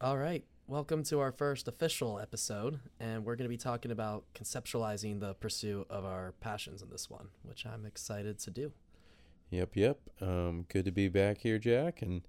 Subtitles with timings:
[0.00, 0.44] All right.
[0.68, 5.34] Welcome to our first official episode, and we're going to be talking about conceptualizing the
[5.34, 8.70] pursuit of our passions in this one, which I'm excited to do.
[9.50, 9.98] Yep, yep.
[10.20, 12.00] Um, good to be back here, Jack.
[12.00, 12.22] And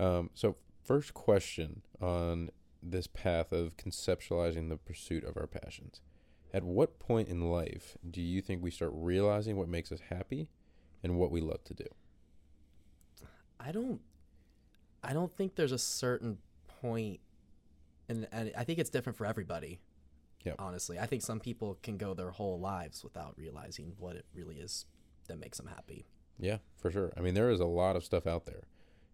[0.00, 2.48] um, so, first question on
[2.82, 6.00] this path of conceptualizing the pursuit of our passions.
[6.54, 10.48] At what point in life do you think we start realizing what makes us happy
[11.02, 11.88] and what we love to do?
[13.60, 14.00] I don't
[15.04, 16.38] I don't think there's a certain
[16.82, 17.20] point
[18.08, 19.80] and, and I think it's different for everybody.
[20.44, 20.56] Yep.
[20.58, 24.56] Honestly, I think some people can go their whole lives without realizing what it really
[24.56, 24.86] is
[25.28, 26.04] that makes them happy.
[26.38, 27.12] Yeah, for sure.
[27.16, 28.64] I mean, there is a lot of stuff out there.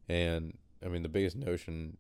[0.08, 1.98] And I mean, the biggest notion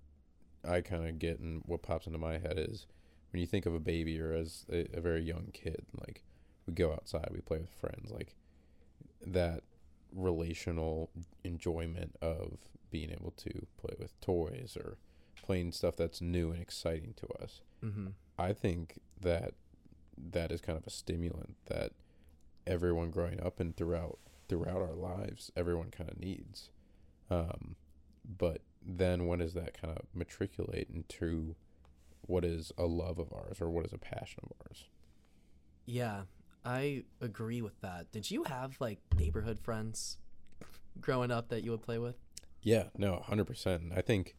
[0.66, 2.86] I kind of get and what pops into my head is
[3.30, 6.22] when you think of a baby or as a, a very young kid, like
[6.66, 8.34] we go outside, we play with friends, like
[9.26, 9.62] that
[10.14, 11.10] relational
[11.44, 12.56] enjoyment of
[12.90, 14.96] being able to play with toys or
[15.48, 17.62] playing stuff that's new and exciting to us.
[17.82, 18.08] Mm-hmm.
[18.38, 19.54] I think that
[20.30, 21.92] that is kind of a stimulant that
[22.66, 26.68] everyone growing up and throughout throughout our lives, everyone kind of needs.
[27.30, 27.76] Um,
[28.26, 31.56] but then when does that kind of matriculate into
[32.20, 34.84] what is a love of ours or what is a passion of ours?
[35.86, 36.24] Yeah,
[36.62, 38.12] I agree with that.
[38.12, 40.18] Did you have like neighborhood friends
[41.00, 42.16] growing up that you would play with?
[42.60, 43.96] Yeah, no, 100%.
[43.96, 44.34] I think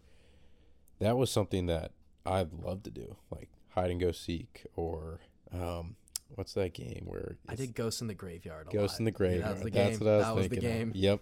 [1.00, 1.92] that was something that
[2.25, 5.19] I'd love to do, like hide and go seek or
[5.53, 5.95] um,
[6.36, 8.67] what's that game where I did Ghost in the Graveyard.
[8.72, 9.00] Ghost lot.
[9.00, 9.44] in the Yeah, Graveyard.
[9.55, 10.08] that's the That's game.
[10.08, 10.70] what I was that was the thinking.
[10.70, 10.77] of.
[10.77, 10.92] game.
[10.95, 11.20] Yep.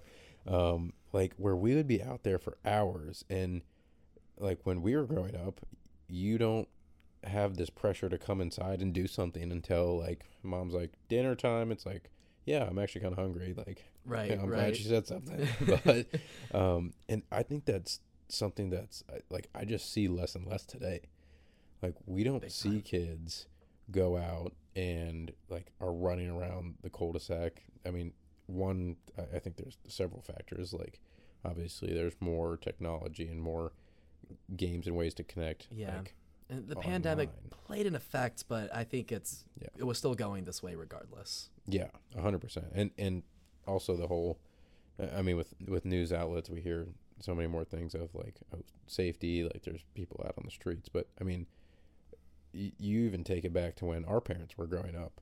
[0.47, 3.61] Um, like where we would be out there for hours, and
[4.39, 5.59] like when we were growing up,
[6.07, 6.67] you don't
[7.23, 11.71] have this pressure to come inside and do something until like mom's like dinner time.
[11.71, 12.09] It's like,
[12.45, 13.53] yeah, I'm actually kind of hungry.
[13.57, 14.57] Like, Right, I'm right.
[14.59, 15.47] glad she said something.
[15.83, 16.07] but,
[16.57, 21.01] um, and I think that's something that's like I just see less and less today.
[21.81, 22.81] Like we don't Big see time.
[22.81, 23.47] kids
[23.91, 27.63] go out and like are running around the cul-de-sac.
[27.85, 28.13] I mean,
[28.47, 28.97] one,
[29.33, 30.73] I think there's several factors.
[30.73, 30.99] Like,
[31.45, 33.71] obviously, there's more technology and more
[34.55, 35.67] games and ways to connect.
[35.71, 35.97] Yeah.
[35.97, 36.13] Like,
[36.49, 39.67] And the pandemic played an effect, but I think it's Yeah.
[39.77, 41.49] it was still going this way regardless.
[41.65, 42.67] yeah, a hundred percent.
[42.73, 43.23] And and
[43.67, 44.39] also the whole,
[44.99, 46.87] I mean, with with news outlets, we hear
[47.19, 49.43] so many more things of like oh, safety.
[49.43, 51.47] Like, there's people out on the streets, but I mean,
[52.53, 55.21] y- you even take it back to when our parents were growing up.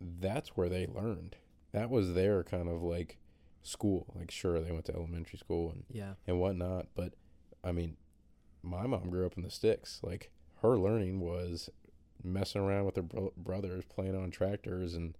[0.00, 1.36] That's where they learned.
[1.72, 3.18] That was their kind of like
[3.62, 4.06] school.
[4.18, 6.14] Like, sure, they went to elementary school and Yeah.
[6.26, 6.86] and whatnot.
[6.94, 7.14] But
[7.62, 7.96] I mean,
[8.62, 10.00] my mom grew up in the sticks.
[10.02, 10.30] Like
[10.62, 11.70] her learning was
[12.22, 15.16] messing around with her bro- brothers, playing on tractors, and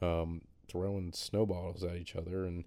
[0.00, 2.44] um, throwing snowballs at each other.
[2.44, 2.64] And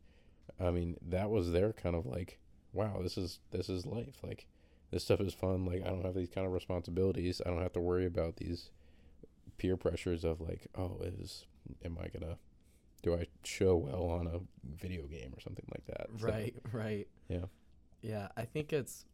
[0.59, 2.37] I mean, that was their kind of like,
[2.73, 4.17] wow, this is this is life.
[4.23, 4.45] Like
[4.91, 5.65] this stuff is fun.
[5.65, 7.41] Like I don't have these kind of responsibilities.
[7.45, 8.69] I don't have to worry about these
[9.57, 11.45] peer pressures of like, oh, is
[11.85, 12.37] am I gonna
[13.03, 14.39] do I show well on a
[14.83, 16.07] video game or something like that?
[16.19, 17.07] So, Right, right.
[17.29, 17.45] yeah.
[18.01, 19.05] Yeah, I think it's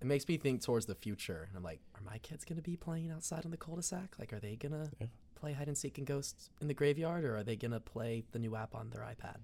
[0.00, 1.46] it makes me think towards the future.
[1.48, 4.16] And I'm like, are my kids gonna be playing outside on the cul-de-sac?
[4.18, 5.06] Like, are they gonna Yeah.
[5.34, 8.38] play hide and seek and ghosts in the graveyard, or are they gonna play the
[8.38, 9.38] new app on their iPad?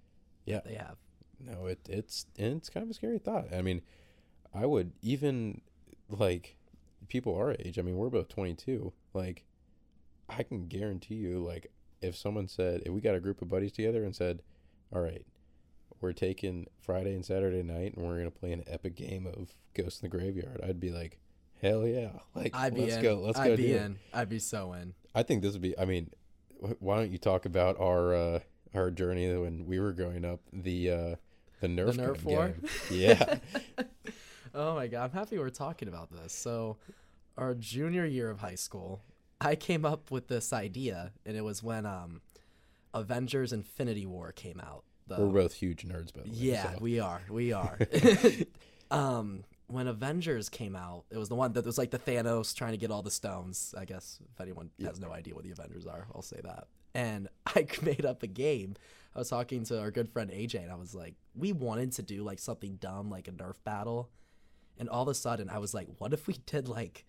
[0.44, 0.56] Yeah.
[0.56, 0.96] that they have.
[1.44, 3.52] No, it it's and it's kind of a scary thought.
[3.54, 3.82] I mean,
[4.54, 5.60] I would even
[6.08, 6.56] like
[7.08, 7.78] people our age.
[7.78, 8.92] I mean, we're both twenty two.
[9.14, 9.44] Like,
[10.28, 11.70] I can guarantee you, like,
[12.00, 14.42] if someone said, if we got a group of buddies together and said,
[14.94, 15.26] "All right,
[16.00, 20.02] we're taking Friday and Saturday night and we're gonna play an epic game of Ghost
[20.02, 21.18] in the Graveyard," I'd be like,
[21.60, 23.02] "Hell yeah!" Like, I'd be let's in.
[23.02, 23.20] go.
[23.20, 23.82] Let's I'd go be do it.
[23.82, 23.98] in.
[24.14, 24.94] I'd be so in.
[25.14, 25.78] I think this would be.
[25.78, 26.10] I mean,
[26.60, 28.40] wh- why don't you talk about our uh,
[28.74, 30.40] our journey when we were growing up?
[30.52, 31.16] The uh,
[31.62, 32.48] the Nerf, the Nerf war.
[32.48, 32.68] game.
[32.90, 33.38] Yeah.
[34.54, 36.32] oh my god, I'm happy we're talking about this.
[36.32, 36.76] So,
[37.38, 39.00] our junior year of high school,
[39.40, 42.20] I came up with this idea, and it was when um,
[42.92, 44.84] Avengers: Infinity War came out.
[45.06, 46.34] The, We're both huge nerds, by the way.
[46.36, 47.22] yeah, so- we are.
[47.30, 47.78] We are.
[48.90, 52.72] um, when Avengers came out, it was the one that was like the Thanos trying
[52.72, 53.74] to get all the stones.
[53.78, 56.66] I guess if anyone has no idea what the Avengers are, I'll say that.
[56.94, 58.74] And I made up a game.
[59.14, 62.02] I was talking to our good friend AJ, and I was like, we wanted to
[62.02, 64.10] do like something dumb, like a Nerf battle.
[64.78, 67.04] And all of a sudden, I was like, what if we did like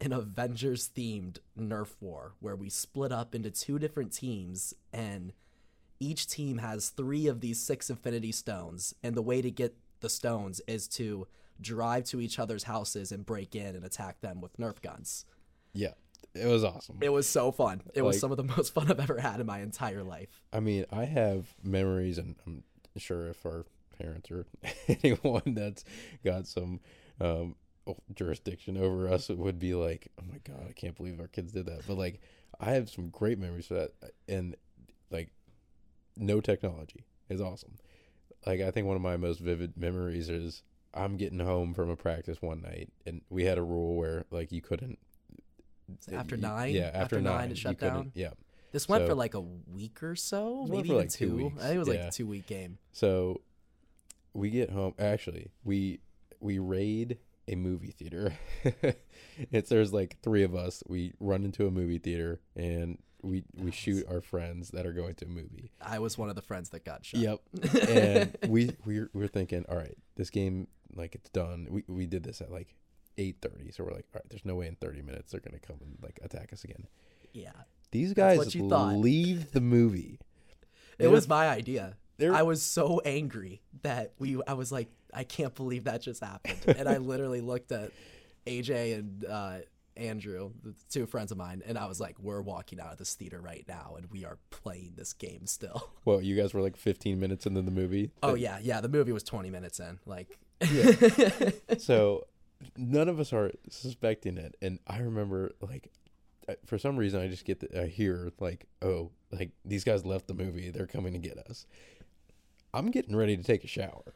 [0.00, 5.32] an Avengers themed Nerf war where we split up into two different teams and
[6.00, 10.08] each team has three of these six infinity stones and the way to get the
[10.08, 11.28] stones is to
[11.60, 15.24] drive to each other's houses and break in and attack them with nerf guns
[15.74, 15.92] yeah,
[16.34, 16.98] it was awesome.
[17.00, 19.40] it was so fun it was Like- some of the most fun i've ever had
[19.40, 22.62] in my entire life I mean, I have memories, and I'm
[22.98, 23.64] sure if our
[23.98, 24.44] parents or
[25.02, 25.82] anyone that's
[26.24, 26.80] got some
[27.20, 27.54] um,
[28.14, 31.52] jurisdiction over us it would be like, oh my god, I can't believe our kids
[31.52, 31.86] did that.
[31.86, 32.20] But like,
[32.60, 33.92] I have some great memories for that,
[34.28, 34.56] and
[35.10, 35.30] like,
[36.16, 37.78] no technology is awesome.
[38.46, 40.62] Like, I think one of my most vivid memories is
[40.94, 44.52] I'm getting home from a practice one night, and we had a rule where like
[44.52, 44.98] you couldn't
[46.12, 46.74] after you- nine.
[46.74, 48.12] Yeah, after, nine, it shut down.
[48.14, 48.30] Yeah.
[48.72, 51.36] This went So- for like a week or so, maybe even like, two two.
[51.36, 52.78] weeks, I think it was like a two week game.
[52.92, 53.40] So
[54.34, 54.94] we get home.
[54.98, 56.00] Actually, we
[56.40, 57.18] we raid
[57.48, 58.32] a movie theater.
[59.50, 60.82] it's there's like three of us.
[60.88, 65.14] We run into a movie theater and we we shoot our friends that are going
[65.16, 65.70] to a movie.
[65.80, 67.20] I was one of the friends that got shot.
[67.20, 67.40] Yep.
[67.88, 71.66] and we we we're thinking, all right, this game like it's done.
[71.70, 72.74] We we did this at like
[73.18, 75.58] eight thirty, so we're like, all right, there's no way in thirty minutes they're gonna
[75.58, 76.86] come and like attack us again.
[77.32, 77.52] yeah.
[77.90, 78.94] These guys what you thought.
[78.96, 80.18] leave the movie.
[80.98, 81.96] It was my idea.
[82.16, 84.40] they're- I was so angry that we.
[84.46, 86.58] I was like, I can't believe that just happened.
[86.78, 87.90] and I literally looked at
[88.46, 89.56] AJ and uh,
[89.94, 93.12] Andrew, the two friends of mine, and I was like, we're walking out of this
[93.14, 95.90] theater right now, and we are playing this game still.
[96.06, 98.10] Well, you guys were like 15 minutes into the movie.
[98.22, 98.80] Oh yeah, yeah.
[98.80, 99.98] The movie was 20 minutes in.
[100.06, 100.38] Like,
[101.78, 102.24] so
[102.76, 104.56] none of us are suspecting it.
[104.62, 105.90] And i remember like
[106.66, 110.26] for some reason i just get the, i hear like oh like these guys left
[110.28, 110.70] the movie.
[110.70, 111.66] They're coming to get us.
[112.74, 114.14] I'm getting ready to take a shower.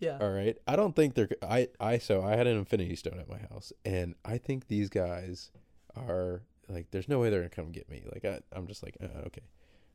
[0.00, 0.18] Yeah.
[0.20, 0.56] all right?
[0.66, 3.72] I don't think they're i i so i had an infinity stone at my house.
[3.84, 5.50] And i think these guys
[5.96, 8.02] are like there's no way they're gonna come get me.
[8.12, 9.42] Like I, i'm just like uh, okay.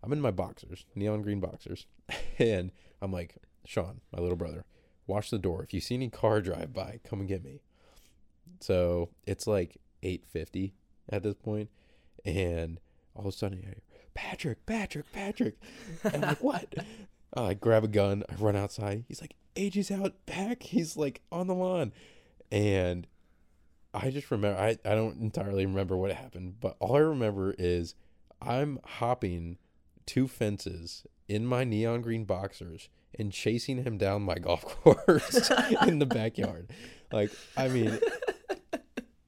[0.03, 1.85] I'm in my boxers neon green boxers.
[2.39, 2.71] And
[3.01, 3.35] i'm like
[3.65, 4.63] sean my little brother
[5.09, 7.59] watch the door if you see any car drive by come and get me
[8.61, 10.73] so it's like 850
[11.09, 11.69] at this point
[12.23, 12.79] and
[13.15, 13.81] all of a sudden I hear,
[14.13, 15.55] patrick patrick patrick
[16.03, 16.73] and i'm like what
[17.35, 18.23] Uh, I grab a gun.
[18.29, 19.03] I run outside.
[19.07, 20.63] He's like, AJ's out back.
[20.63, 21.91] He's like on the lawn.
[22.51, 23.05] And
[23.93, 27.93] I just remember, I, I don't entirely remember what happened, but all I remember is
[28.41, 29.57] I'm hopping
[30.07, 35.49] two fences in my neon green boxers and chasing him down my golf course
[35.87, 36.69] in the backyard.
[37.11, 37.99] Like, I mean,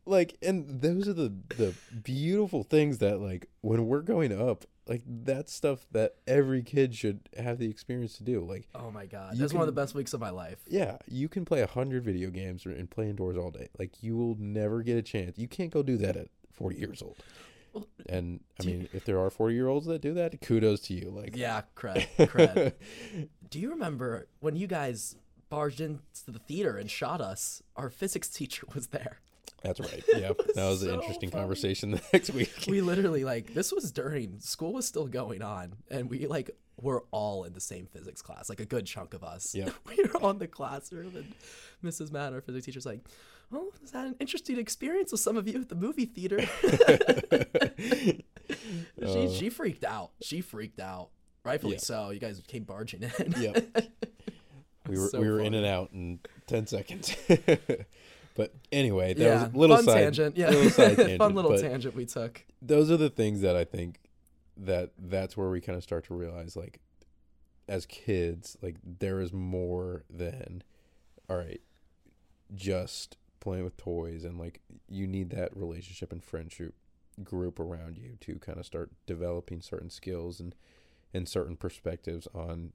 [0.05, 1.73] like, and those are the, the
[2.03, 7.21] beautiful things that, like, when we're going up, like, that's stuff that every kid should
[7.37, 8.41] have the experience to do.
[8.41, 10.59] Like, Oh my god, that's one of the best weeks of my life.
[10.67, 13.69] yeah, you can play a hundred video games and play indoors all day.
[13.79, 15.37] Like you will never get a chance.
[15.37, 17.17] You can't go do that at forty years old.
[18.09, 21.09] And I mean, if there are forty year olds that do that, kudos to you.
[21.09, 22.73] Like, Yeah, cred, cred.
[23.49, 25.15] Do you remember when you guys
[25.49, 27.61] barged into the theater and shot us?
[27.75, 29.19] Our physics teacher was there.
[29.63, 30.03] that's right.
[30.15, 31.41] Yeah, that was an interesting funny.
[31.41, 32.65] conversation the next week.
[32.67, 36.51] We literally like this was during school was still going on, and we like
[36.81, 39.53] were all in the same physics class, like a good chunk of us.
[39.53, 41.33] Yeah, we were on the classroom, and
[41.83, 42.11] Mrs.
[42.11, 43.01] Matt, our physics teacher's like,
[43.53, 46.39] "Oh, is that an interesting experience with some of you at the movie theater?"
[47.79, 48.23] she
[49.01, 50.11] Uh, she freaked out.
[50.21, 51.09] She freaked out.
[51.43, 51.79] Rightfully Yeah.
[51.79, 52.09] so.
[52.11, 53.33] You guys came barging in.
[53.39, 53.77] Yep.
[54.87, 57.15] we were So we were in and out in ten seconds.
[58.35, 60.37] but anyway, that yeah, was a little fun side tangent.
[60.37, 62.45] Yeah, little side fun little tangent we took.
[62.61, 63.99] those are the things that I think
[64.57, 66.79] that that's where we kind of start to realize like
[67.67, 70.61] as kids like there is more than
[71.29, 71.61] all right
[72.53, 76.73] just playing with toys and like you need that relationship and friendship
[77.23, 80.55] group around you to kind of start developing certain skills and
[81.13, 82.71] and certain perspectives on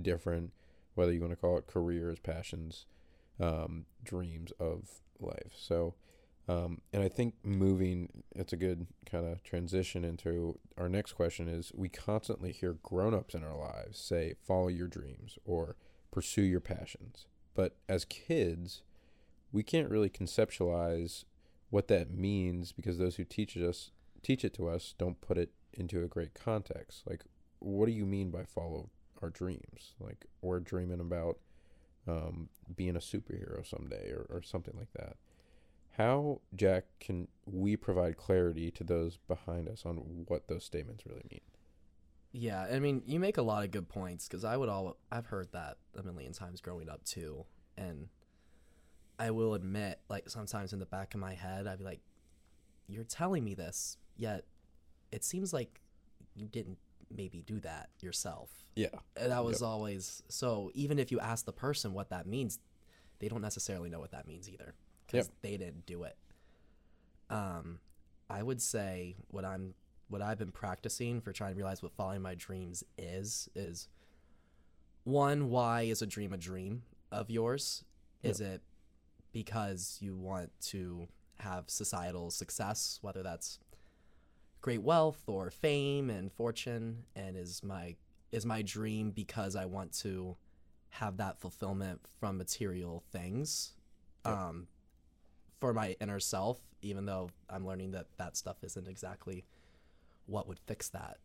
[0.00, 0.52] different
[0.94, 2.86] whether you want to call it careers passions
[3.40, 5.94] um dreams of life so
[6.50, 11.46] um, and I think moving, it's a good kind of transition into our next question
[11.46, 15.76] is we constantly hear grown-ups in our lives say, follow your dreams or
[16.10, 17.26] pursue your passions.
[17.54, 18.82] But as kids,
[19.52, 21.24] we can't really conceptualize
[21.70, 23.90] what that means because those who teach us
[24.22, 27.04] teach it to us don't put it into a great context.
[27.06, 27.24] Like,
[27.58, 28.90] what do you mean by follow
[29.22, 29.94] our dreams?
[29.98, 31.38] Like, we're dreaming about
[32.06, 35.16] um, being a superhero someday or, or something like that.
[35.96, 41.24] How, Jack, can we provide clarity to those behind us on what those statements really
[41.30, 41.40] mean?
[42.32, 45.26] Yeah, I mean, you make a lot of good points because I would all I've
[45.26, 47.44] heard that a million times growing up too,
[47.76, 48.08] and
[49.20, 52.00] I will admit, like sometimes in the back of my head, I'd be like,
[52.88, 54.44] "You're telling me this, yet
[55.12, 55.80] it seems like
[56.34, 56.78] you didn't
[57.14, 58.88] maybe do that yourself." Yeah.
[59.16, 60.70] And that was always so.
[60.74, 62.58] Even if you ask the person what that means,
[63.18, 64.74] they don't necessarily know what that means either
[65.06, 65.34] because Yep.
[65.42, 66.16] they didn't do it.
[67.28, 67.80] Um,
[68.30, 69.74] I would say what I'm
[70.08, 73.88] what I've been practicing for trying to realize what following my dreams is is
[75.04, 77.84] one why is a dream a dream of yours?
[78.22, 78.62] Is it
[79.32, 81.08] because you want to
[81.38, 83.58] have societal success, whether that's
[84.60, 87.96] great wealth or fame and fortune, and is my
[88.32, 90.36] is my dream because I want to
[90.90, 93.72] have that fulfillment from material things
[94.26, 94.36] Yep.
[94.36, 94.66] um,
[95.60, 99.44] for my inner self, even though I'm learning that that stuff isn't exactly
[100.26, 101.18] what would fix that.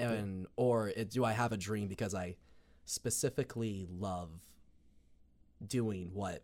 [0.00, 2.36] And or it, do I have a dream because I
[2.84, 4.30] specifically love
[5.66, 6.42] doing what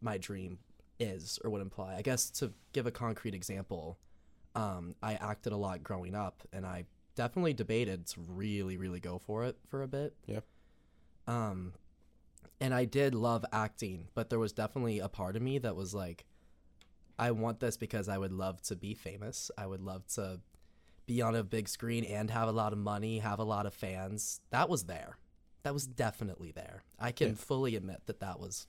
[0.00, 0.58] my dream
[1.00, 1.94] is or would imply?
[1.96, 3.98] I guess to give a concrete example,
[4.54, 9.18] um, I acted a lot growing up, and I definitely debated to really, really go
[9.18, 10.14] for it for a bit.
[10.26, 10.40] Yeah.
[11.26, 11.74] Um,
[12.60, 15.94] and I did love acting, but there was definitely a part of me that was
[15.94, 16.24] like,
[17.18, 19.50] I want this because I would love to be famous.
[19.58, 20.40] I would love to
[21.06, 23.74] be on a big screen and have a lot of money, have a lot of
[23.74, 24.40] fans.
[24.50, 25.18] That was there.
[25.64, 26.84] That was definitely there.
[26.98, 27.34] I can Yeah.
[27.34, 28.66] fully admit that that was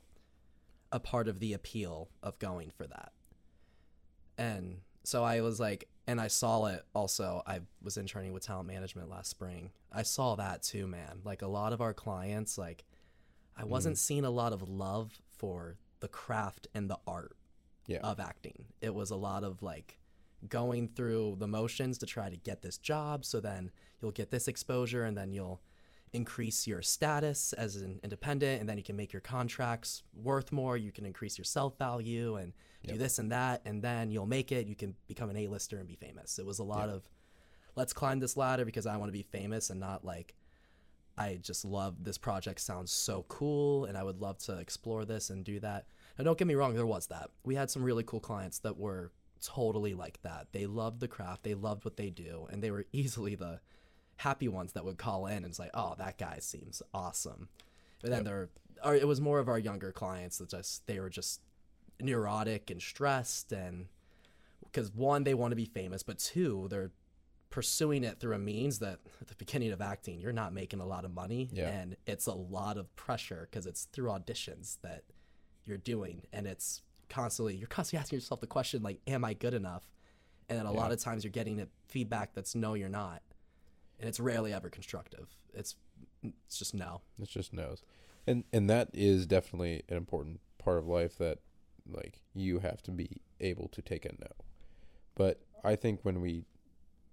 [0.92, 3.12] a part of the appeal of going for that.
[4.38, 7.44] And so I was like, and I saw it also.
[7.46, 9.72] I was interning with talent management last spring.
[9.92, 11.20] I saw that too, man.
[11.24, 12.84] Like a lot of our clients, like,
[13.56, 13.70] I mm-hmm.
[13.70, 17.36] wasn't seeing a lot of love for the craft and the art
[17.86, 18.00] Yeah.
[18.00, 18.66] of acting.
[18.82, 20.00] It was a lot of like
[20.48, 24.48] going through the motions to try to get this job so then you'll get this
[24.48, 25.62] exposure and then you'll
[26.14, 30.76] increase your status as an independent and then you can make your contracts worth more.
[30.78, 33.00] You can increase your self value and do Yep.
[33.00, 34.68] this and that and then you'll make it.
[34.68, 36.40] You can become an a-lister and be famous.
[36.40, 36.96] It was a lot Yep.
[36.98, 37.10] of
[37.76, 40.36] let's climb this ladder because i want to be famous and not like
[41.18, 45.30] i just love this project sounds so cool and i would love to explore this
[45.30, 45.86] and do that.
[46.18, 47.30] Now don't get me wrong there was that.
[47.46, 49.12] We had some really cool clients that were
[49.42, 50.48] totally like that.
[50.52, 51.44] They loved the craft.
[51.44, 53.62] They loved what they do and they were easily the
[54.20, 57.48] happy ones that would call in and it's like oh that guy seems awesome
[58.02, 58.26] but then Yep.
[58.26, 58.50] there
[58.84, 61.42] or it was more of our younger clients that just they were just
[62.02, 63.88] neurotic and stressed and
[64.66, 66.92] because one they want to be famous but two they're
[67.50, 70.86] pursuing it through a means that at the beginning of acting you're not making a
[70.86, 71.70] lot of money Yeah.
[71.70, 75.04] and it's a lot of pressure because it's through auditions that
[75.66, 79.54] you're doing and it's constantly you're constantly asking yourself the question like am i good
[79.54, 79.90] enough
[80.48, 83.22] and then a lot of times you're getting a feedback that's no you're not
[84.00, 85.76] and it's rarely ever constructive it's
[86.24, 87.82] it's just no It's just no's,
[88.28, 91.40] and and that is definitely an important part of life that
[91.90, 94.32] like you have to be able to take a no.
[95.16, 96.44] But I think when we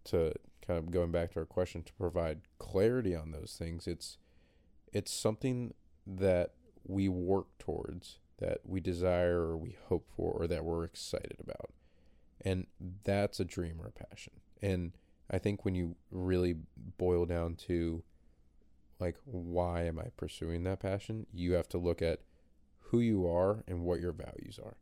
[0.05, 0.33] to
[0.67, 4.19] kind of going back to our question to provide clarity on those things, it's
[4.93, 5.75] it's something
[6.07, 6.53] that
[6.85, 11.73] we work towards, that we desire or we hope for or that we're excited about.
[12.41, 12.67] And
[13.05, 14.35] that's a dream or a passion.
[14.63, 14.93] And
[15.31, 16.57] I think when you really
[16.99, 18.03] boil down to
[18.99, 21.27] like why am I pursuing that passion?
[21.33, 22.21] You have to look at
[22.91, 24.77] who you are and what your values are.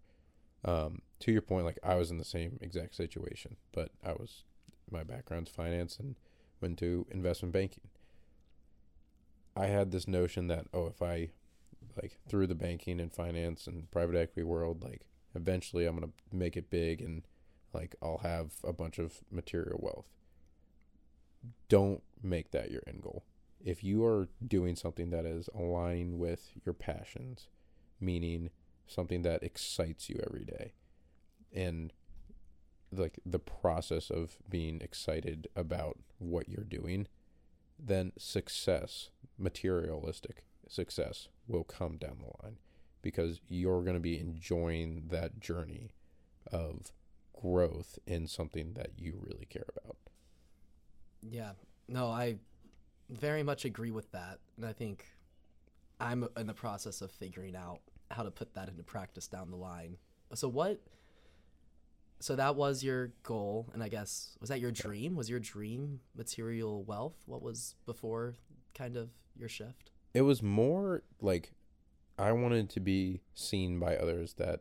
[0.64, 4.44] Um, to your point, like I was in the same exact situation, but I was
[4.90, 6.14] my background's finance and
[6.60, 7.88] went to investment banking.
[9.56, 11.30] I had this notion that oh, if I
[12.00, 15.02] like through the banking and finance and private equity world, like
[15.34, 17.22] eventually I'm gonna make it big and
[17.72, 20.06] like I'll have a bunch of material wealth.
[21.68, 23.24] Don't make that your end goal
[23.64, 27.48] if you are doing something that is aligning with your passions,
[27.98, 28.50] meaning
[28.86, 30.74] something that excites you every day,
[31.52, 31.92] and
[32.92, 37.08] like the process of being excited about what you're doing,
[37.78, 39.08] then success,
[39.38, 42.58] materialistic success, will come down the line
[43.00, 45.90] because you're going to be enjoying that journey
[46.52, 46.92] of
[47.40, 49.96] growth in something that you really care about.
[51.30, 51.52] Yeah.
[51.88, 52.36] No, I
[53.10, 54.38] very much agree with that.
[54.56, 55.06] And I think
[56.00, 59.56] I'm in the process of figuring out how to put that into practice down the
[59.56, 59.96] line.
[60.34, 60.80] So what
[62.20, 65.14] so that was your goal and I guess was that your dream?
[65.14, 67.16] Was your dream material wealth?
[67.26, 68.34] What was before
[68.74, 69.90] kind of your shift?
[70.14, 71.52] it was more like
[72.18, 74.60] I wanted to be seen by others that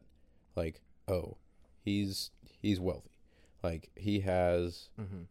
[0.55, 1.38] like oh
[1.86, 3.20] he's he's wealthy
[3.62, 5.24] like he has Mm-hmm.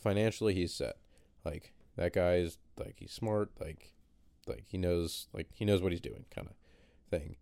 [0.00, 0.96] Financially he's set.
[1.44, 3.92] Like that guy's like he's smart like
[4.46, 6.54] like he knows like he knows what he's doing kind of
[7.10, 7.36] thing.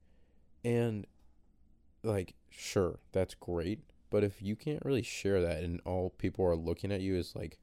[0.64, 1.06] And
[2.02, 6.56] like sure that's great but if you can't really share that and all people are
[6.56, 7.58] looking at you is like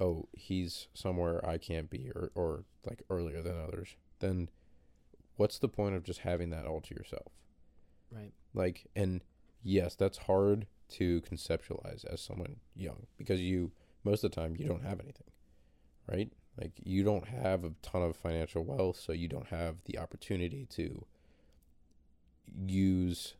[0.00, 4.48] oh he's somewhere i can't be or, or like earlier than others then
[5.36, 7.32] what's the point of just having that all to yourself?
[8.10, 8.32] Right.
[8.54, 9.22] like and
[9.62, 13.70] yes that's hard to conceptualize as someone young because you
[14.04, 15.26] most of the time you don't have anything
[16.10, 19.98] right like you don't have a ton of financial wealth so you don't have the
[19.98, 21.04] opportunity to
[22.66, 23.34] use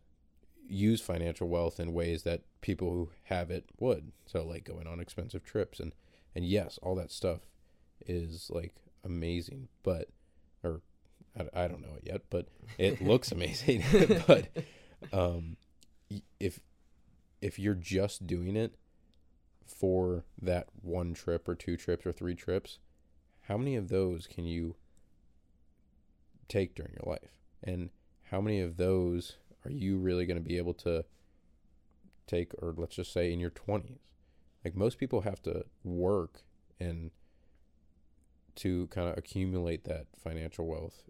[0.68, 4.12] use financial wealth in ways that people who have it would.
[4.26, 5.92] So like going on expensive trips and
[6.34, 7.40] and yes, all that stuff
[8.06, 8.74] is like
[9.04, 10.08] amazing, but
[10.62, 10.82] or
[11.38, 13.82] I, I don't know it yet, but it looks amazing.
[14.26, 14.48] but
[15.12, 15.56] um,
[16.38, 16.60] if
[17.40, 18.74] if you're just doing it
[19.68, 22.78] for that one trip or two trips or three trips,
[23.42, 24.76] how many of those can you
[26.48, 27.30] take during your life?
[27.62, 27.90] And
[28.30, 31.04] how many of those are you really going to be able to
[32.26, 33.98] take, or let's just say in your 20s?
[34.64, 36.42] Like most people have to work
[36.80, 37.10] and
[38.56, 41.04] to kind of accumulate that financial wealth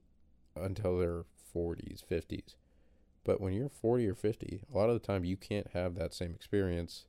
[0.54, 1.24] until their
[1.54, 2.54] 40s, 50s.
[3.24, 6.14] But when you're 40 or 50, a lot of the time you can't have that
[6.14, 7.06] same experience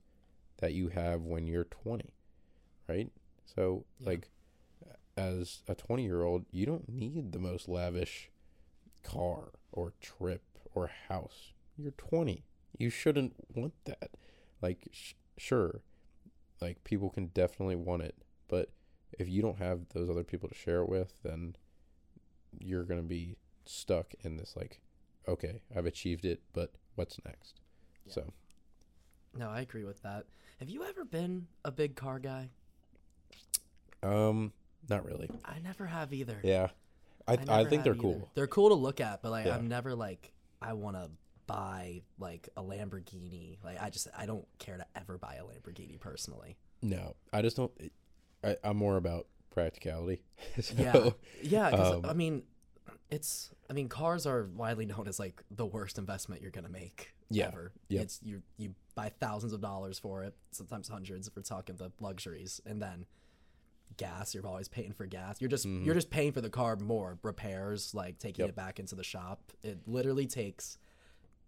[0.60, 2.14] that you have when you're 20,
[2.88, 3.12] right?
[3.46, 4.08] So, Yeah.
[4.10, 4.30] like,
[5.18, 8.30] as a 20 year old, you don't need the most lavish
[9.04, 11.54] car or trip or house.
[11.78, 12.44] You're 20.
[12.78, 14.12] You shouldn't want that.
[14.62, 15.82] Like, sh- sure,
[16.62, 18.16] like, people can definitely want it.
[18.48, 18.72] But
[19.18, 21.56] if you don't have those other people to share it with, then
[22.60, 24.82] you're going to be stuck in this, like,
[25.28, 27.62] okay, I've achieved it, but what's next?
[28.06, 28.14] Yeah.
[28.14, 28.34] So,
[29.38, 30.26] No, I agree with that.
[30.60, 32.50] Have you ever been a big car guy?
[34.04, 34.52] um,
[34.90, 35.30] not really.
[35.46, 36.40] I never have either.
[36.44, 36.68] Yeah.
[37.28, 38.02] I, I, never think they're either.
[38.02, 38.30] cool.
[38.34, 39.56] They're cool to look at, but like Yeah.
[39.56, 41.10] I'm never like I want to
[41.48, 43.58] buy like a Lamborghini.
[43.64, 46.58] Like I just I don't care to ever buy a Lamborghini personally.
[46.82, 47.72] No, I just don't.
[48.44, 50.24] I, I'm more about practicality.
[50.62, 51.10] so, Yeah.
[51.42, 52.44] Yeah, 'cause, Um, I mean
[53.10, 56.72] it's I mean cars are widely known as like the worst investment you're going to
[56.72, 57.48] make Yeah.
[57.48, 57.72] ever.
[57.90, 61.76] Yeah, It's you you buy thousands of dollars for it, sometimes hundreds if we're talking
[61.78, 63.06] the luxuries and then
[63.98, 65.84] gas you're always paying for gas you're just Mhm.
[65.86, 68.50] you're just paying for the car more repairs like taking Yep.
[68.50, 70.78] it back into the shop it literally takes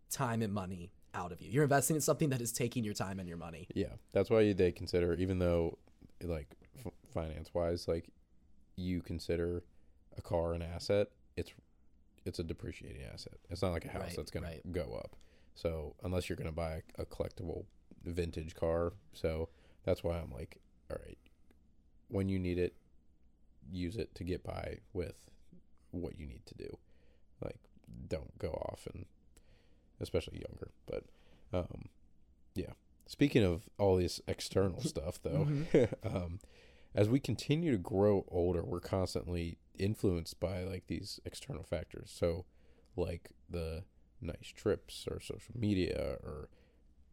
[0.09, 3.19] time and money out of you you're investing in something that is taking your time
[3.19, 5.77] and your money Yeah, that's why they consider, even though,
[6.23, 8.09] like, f- finance wise, like,
[8.75, 9.63] you consider
[10.17, 11.07] a car an asset.
[11.37, 11.51] It's
[12.25, 13.37] it's a depreciating asset.
[13.49, 15.15] It's not like a house Right, that's gonna go up.
[15.55, 17.65] So unless you're gonna buy a, a collectible
[18.03, 19.49] vintage car, so
[19.83, 20.59] that's why I'm like,
[20.89, 21.17] all right,
[22.07, 22.75] when you need it,
[23.71, 25.29] use it to get by with
[25.91, 26.77] what you need to do.
[27.43, 27.59] Like,
[28.07, 29.05] don't go off and,
[29.99, 30.71] especially younger.
[30.85, 31.05] But,
[31.53, 31.89] um,
[32.55, 32.73] yeah.
[33.07, 35.47] Speaking of all this external stuff, though,
[36.03, 36.39] um,
[36.93, 42.13] as we continue to grow older, we're constantly influenced by like these external factors.
[42.13, 42.45] So,
[42.95, 43.83] like the
[44.21, 46.49] nice trips or social media or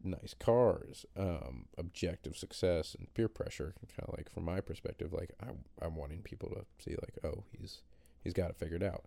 [0.03, 3.73] nice cars, um, objective success and peer pressure.
[3.97, 7.43] Kind of like from my perspective, like I'm, I'm wanting people to see like, oh,
[7.57, 7.81] he's
[8.23, 9.05] he's got it figured out.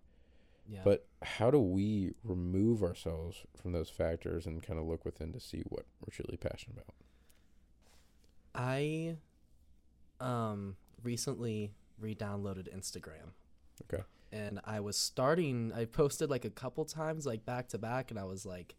[0.67, 5.33] yeah But how do we remove ourselves from those factors and kind of look within
[5.33, 6.95] to see what we're truly passionate about?
[8.55, 9.15] i
[10.19, 13.31] um recently re-downloaded instagram
[13.91, 14.03] Okay.
[14.33, 18.19] And i was starting i posted like a couple times like back to back and
[18.19, 18.75] i was like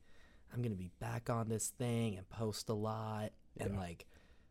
[0.53, 4.05] i'm gonna be back on this thing and post a lot and like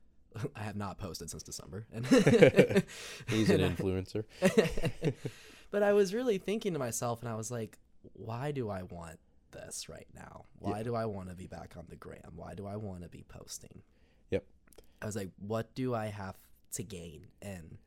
[0.56, 2.06] i have not posted since december and
[3.28, 4.24] He's an influencer.
[5.72, 7.78] but I was really thinking to myself, and I was like,
[8.14, 9.20] why do I want
[9.52, 10.46] this right now?
[10.60, 10.84] Why Yeah.
[10.84, 12.34] do I want to be back on the gram?
[12.36, 13.82] Why do I want to be posting?
[14.32, 14.44] Yep.
[15.02, 16.36] I was like, what do I have
[16.74, 17.28] to gain?
[17.42, 17.78] And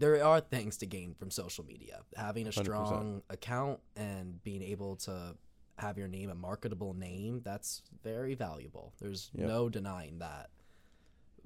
[0.00, 2.00] there are things to gain from social media.
[2.16, 2.64] Having a 100%.
[2.64, 5.36] strong account and being able to
[5.78, 8.92] have your name a marketable name, that's very valuable.
[8.98, 9.46] There's Yep.
[9.48, 10.50] no denying that.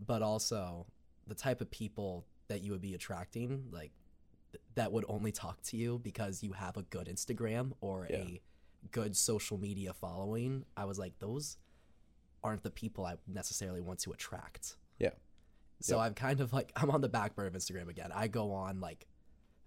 [0.05, 0.87] But also
[1.27, 3.93] the type of people that you would be attracting, like
[4.53, 8.17] th- that would only talk to you because you have a good Instagram or Yeah.
[8.19, 8.43] a
[8.91, 10.65] good social media following.
[10.77, 11.57] I was like, those
[12.43, 14.77] aren't the people I necessarily want to attract.
[15.85, 16.07] So Yep.
[16.07, 18.11] I'm kind of like I'm on the back burner of Instagram again.
[18.15, 19.07] I go on like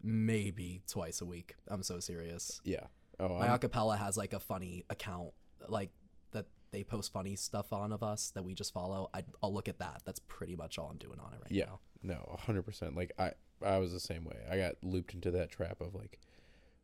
[0.01, 1.55] maybe twice a week.
[1.67, 2.59] I'm so serious.
[2.63, 2.87] Yeah.
[3.19, 5.29] Oh, My I'm, acapella has like a funny account
[5.67, 5.91] like
[6.31, 9.09] that they post funny stuff on of us that we just follow.
[9.13, 10.01] I, I'll look at that.
[10.05, 11.65] That's pretty much all I'm doing on it right Yeah.
[11.65, 11.79] now.
[12.03, 12.95] no, a hundred percent.
[12.95, 14.37] Like I, I was the same way.
[14.49, 16.19] I got looped into that trap of like,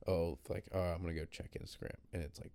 [0.08, 2.52] oh, like oh, I'm gonna go check Instagram, and it's like,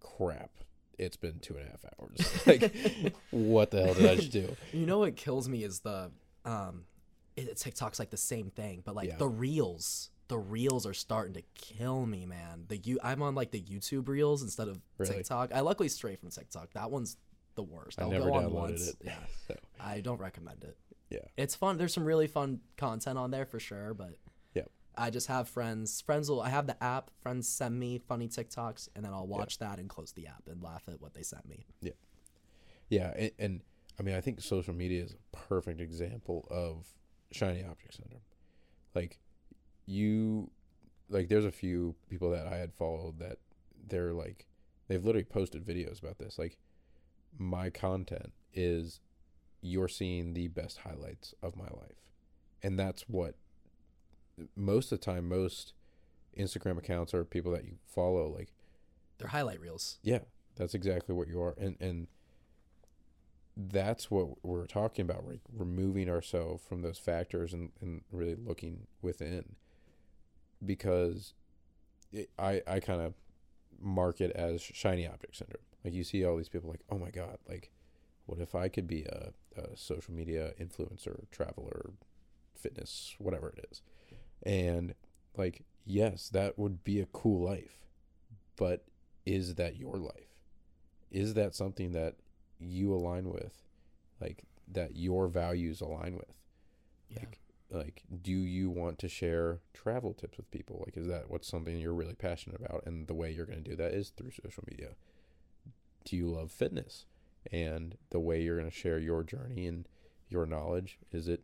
[0.00, 0.50] crap.
[0.98, 2.42] It's been two and a half hours.
[2.46, 4.54] like, what the hell did I just do?
[4.72, 6.10] You know what kills me is the
[6.44, 6.84] um,
[7.36, 9.16] it, TikTok's like the same thing, but like Yeah.
[9.16, 10.10] the reels.
[10.28, 12.64] The reels are starting to kill me, man.
[12.68, 15.16] The you, I'm on like the YouTube reels instead of Really?
[15.16, 15.52] TikTok.
[15.54, 16.72] I luckily stray from TikTok.
[16.72, 17.16] That one's
[17.54, 18.00] the worst.
[18.00, 18.88] I I'll never go on downloaded once.
[18.88, 18.96] it.
[19.04, 20.76] Yeah, So, I don't recommend it.
[21.10, 21.18] Yeah.
[21.36, 21.76] it's fun.
[21.76, 24.16] There's some really fun content on there for sure, but
[24.54, 24.62] yeah,
[24.96, 26.00] I just have friends.
[26.00, 26.40] Friends will.
[26.40, 27.10] I have the app.
[27.20, 30.62] Friends send me funny TikToks, and then I'll watch that and close the app and
[30.62, 31.66] laugh at what they sent me.
[32.88, 33.60] Yeah, and, and
[33.98, 36.86] I mean, I think social media is a perfect example of
[37.30, 38.22] shiny object syndrome.
[38.94, 39.18] Like,
[39.86, 40.50] you,
[41.08, 43.38] like, there's a few people that I had followed that
[43.88, 44.46] they're like,
[44.88, 46.38] they've literally posted videos about this.
[46.38, 46.56] Like,
[47.38, 49.00] my content is
[49.60, 52.10] you're seeing the best highlights of my life.
[52.62, 53.36] And that's what
[54.56, 55.74] most of the time, most
[56.38, 58.52] Instagram accounts or people that you follow, like,
[59.18, 59.98] They're highlight reels.
[60.02, 60.20] yeah,
[60.56, 62.08] that's exactly what you are, and and
[63.56, 68.86] that's what we're talking about, like removing ourselves from those factors and and really looking
[69.02, 69.56] within,
[70.64, 71.34] because
[72.12, 73.14] it, I I kind of
[73.80, 75.62] mark it as shiny object syndrome.
[75.84, 77.70] Like you see all these people, like oh my god, like
[78.26, 81.90] what if I could be a, a social media influencer, traveler,
[82.54, 83.82] fitness, whatever it is,
[84.44, 84.94] and
[85.36, 87.78] like yes, that would be a cool life,
[88.56, 88.84] but
[89.26, 90.28] is that your life?
[91.10, 92.16] Is that something that
[92.64, 93.62] you align with?
[94.20, 96.34] Like that your values align with?
[97.08, 97.20] Yeah.
[97.20, 97.38] Like
[97.70, 100.82] like do you want to share travel tips with people?
[100.84, 103.70] Like is that what's something you're really passionate about and the way you're going to
[103.70, 104.90] do that is through social media?
[106.04, 107.06] Do you love fitness?
[107.50, 109.88] And the way you're going to share your journey and
[110.28, 111.42] your knowledge is it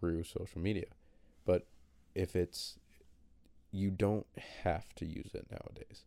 [0.00, 0.86] through social media.
[1.44, 1.66] But
[2.14, 2.78] if it's
[3.72, 4.26] you don't
[4.62, 6.04] have to use it nowadays.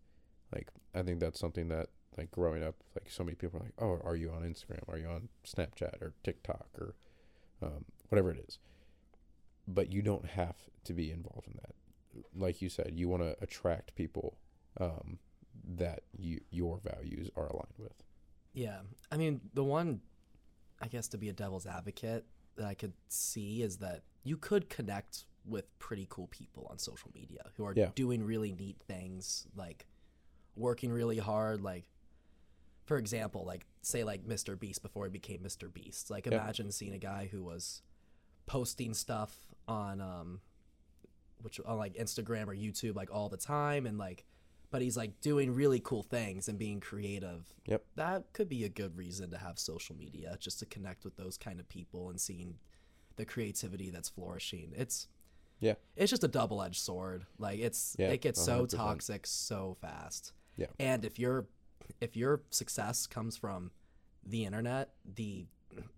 [0.54, 3.74] Like I think that's something that like growing up, like so many people are like,
[3.80, 4.88] "Oh, are you on Instagram?
[4.88, 6.96] Are you on Snapchat or TikTok or
[7.62, 8.60] um, whatever it is?"
[9.68, 11.76] But you don't have to be involved in that.
[12.36, 14.38] Like you said, you want to attract people
[14.80, 15.18] um,
[15.78, 17.94] that you your values are aligned with.
[18.54, 18.80] Yeah.
[19.12, 20.02] I mean, the one,
[20.82, 22.26] I guess, to be a devil's advocate
[22.56, 27.12] that I could see is that you could connect with pretty cool people on social
[27.14, 27.90] media who are Yeah.
[27.96, 29.86] doing really neat things, like
[30.56, 31.62] working really hard.
[31.62, 31.90] Like,
[32.86, 34.58] for example, like, say, like Mr.
[34.60, 35.72] Beast before he became Mr.
[35.74, 36.10] Beast.
[36.10, 37.82] Like, imagine seeing a guy who was
[38.46, 39.36] posting stuff
[39.68, 40.40] on, um,
[41.42, 44.26] which on like Instagram or YouTube, like all the time, and like,
[44.72, 47.86] but he's like doing really cool things and being creative Yep.
[47.96, 51.38] that could be a good reason to have social media just to connect with those
[51.38, 52.56] kind of people and seeing
[53.16, 55.08] the creativity that's flourishing it's
[55.62, 55.76] Yeah.
[55.96, 58.76] it's just a double-edged sword like it's Yeah, it gets so 100%.
[58.76, 60.68] toxic so fast Yeah.
[60.78, 61.46] and if your
[62.02, 63.72] if your success comes from
[64.26, 65.46] the internet the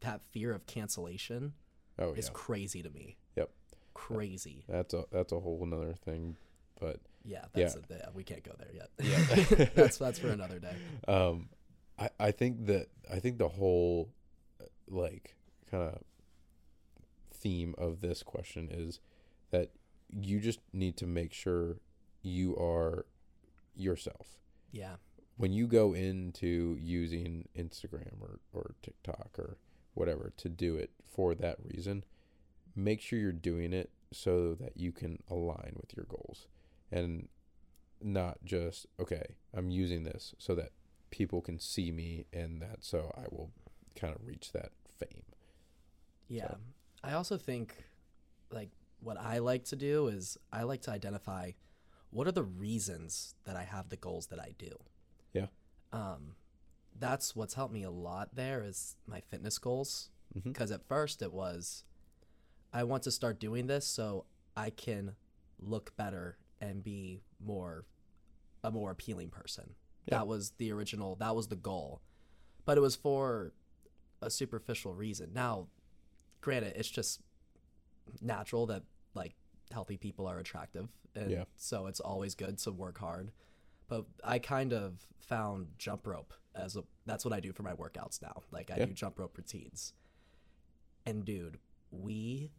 [0.01, 1.53] that fear of cancellation
[1.99, 3.49] Oh is yeah, crazy to me Yep.
[3.93, 6.35] crazy that's a that's a whole another thing.
[6.79, 7.71] But yeah Yeah.
[7.89, 9.67] A, yeah we can't go there yet Yeah.
[9.75, 10.75] that's that's for another day
[11.07, 11.49] um
[11.99, 14.09] i i think that i think the whole
[14.61, 15.35] uh, like
[15.71, 16.01] kind of
[17.33, 18.99] theme of this question is
[19.51, 19.71] that
[20.09, 21.77] you just need to make sure
[22.23, 23.05] you are
[23.75, 24.37] yourself
[24.71, 24.95] yeah
[25.37, 29.57] when you go into using instagram or, or tiktok or
[29.93, 32.03] whatever to do it for that reason
[32.75, 36.47] make sure you're doing it so that you can align with your goals
[36.91, 37.27] and
[38.01, 40.69] not just okay i'm using this so that
[41.09, 43.51] people can see me and that so i will
[43.95, 45.23] kind of reach that fame
[46.27, 46.49] Yeah.
[46.49, 46.57] So-
[47.03, 47.75] I also think
[48.51, 48.69] like
[48.99, 51.51] what I like to do is I like to identify
[52.09, 54.71] what are the reasons that I have the goals that I do.
[55.33, 55.47] Yeah.
[55.91, 56.35] Um
[56.99, 60.09] that's what's helped me a lot there is my fitness goals
[60.43, 61.83] because at first it was
[62.73, 65.15] I want to start doing this so I can
[65.59, 67.85] look better and be more
[68.63, 69.75] a more appealing person.
[70.07, 70.17] Yeah.
[70.19, 72.01] That was the original that was the goal.
[72.65, 73.53] But it was for
[74.21, 75.29] a superficial reason.
[75.33, 75.67] Now,
[76.41, 77.21] granted, it's just
[78.21, 79.35] natural that like
[79.71, 81.43] healthy people are attractive and Yeah.
[81.55, 83.31] so it's always good to work hard.
[83.87, 87.73] But I kind of found jump rope as a that's what I do for my
[87.73, 88.41] workouts now.
[88.51, 88.85] Like I Yeah.
[88.85, 89.93] do jump rope routines.
[91.05, 91.59] And dude,
[91.91, 92.51] we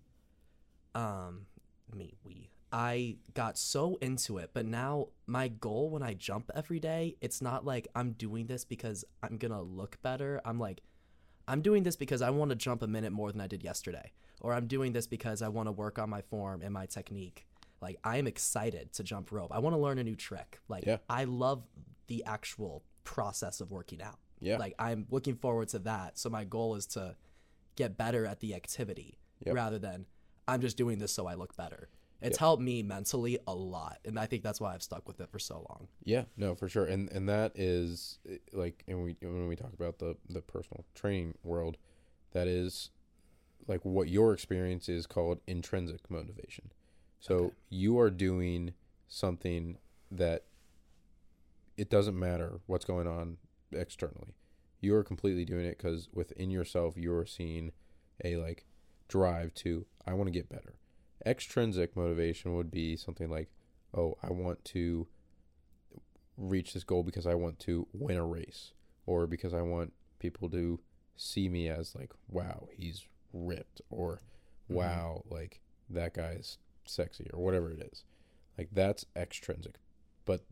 [0.95, 1.47] um
[1.95, 6.79] me, we I got so into it, but now my goal when I jump every
[6.79, 10.41] day, it's not like I'm doing this because I'm gonna look better.
[10.45, 10.83] I'm like,
[11.47, 14.13] I'm doing this because I want to jump a minute more than I did yesterday,
[14.43, 17.47] or I'm doing this because I want to work on my form and my technique.
[17.81, 19.51] Like, I am excited to jump rope.
[19.53, 20.61] I want to learn a new trick.
[20.69, 20.99] Like, Yeah.
[21.09, 21.63] I love
[22.09, 24.19] the actual process of working out.
[24.41, 26.19] yeah Like, I'm looking forward to that.
[26.19, 27.17] So, my goal is to
[27.77, 29.55] get better at the activity Yep.
[29.55, 30.07] rather than
[30.49, 31.89] I'm just doing this so I look better.
[32.21, 32.39] It's Yep.
[32.41, 34.01] helped me mentally a lot.
[34.05, 35.87] And I think that's why I've stuck with it for so long.
[36.03, 39.73] Yeah, no, for sure, and and that is eh, like, and we when we talk
[39.73, 41.77] about the the personal training world,
[42.33, 42.91] that is
[43.69, 46.73] like what your experience is called intrinsic motivation.
[47.21, 47.55] So Okay.
[47.71, 48.75] you are doing
[49.09, 49.79] something
[50.11, 50.45] that
[51.77, 53.37] it doesn't matter what's going on
[53.73, 54.35] externally.
[54.81, 57.73] You are completely doing it because within yourself you are seeing
[58.25, 58.65] a like
[59.09, 60.75] drive to I want to get better.
[61.27, 63.49] Extrinsic motivation would be something like,
[63.95, 65.07] oh, I want to
[66.37, 68.73] reach this goal because I want to win a race
[69.07, 70.81] or because I want people to
[71.17, 74.21] see me as like, wow, he's ripped or
[74.71, 74.77] Mhm.
[74.77, 78.05] wow, like that guy's sexy or whatever it is.
[78.57, 79.77] Like that's extrinsic.
[80.25, 80.45] But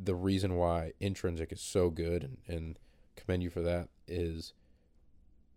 [0.00, 2.78] the reason why intrinsic is so good and, and
[3.16, 4.54] commend you for that is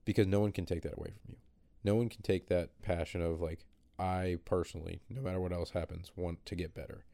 [0.06, 1.38] because no one can take that away from you.
[1.84, 3.66] No one can take that passion of like
[3.98, 7.06] I personally, no matter what else happens, want to get better.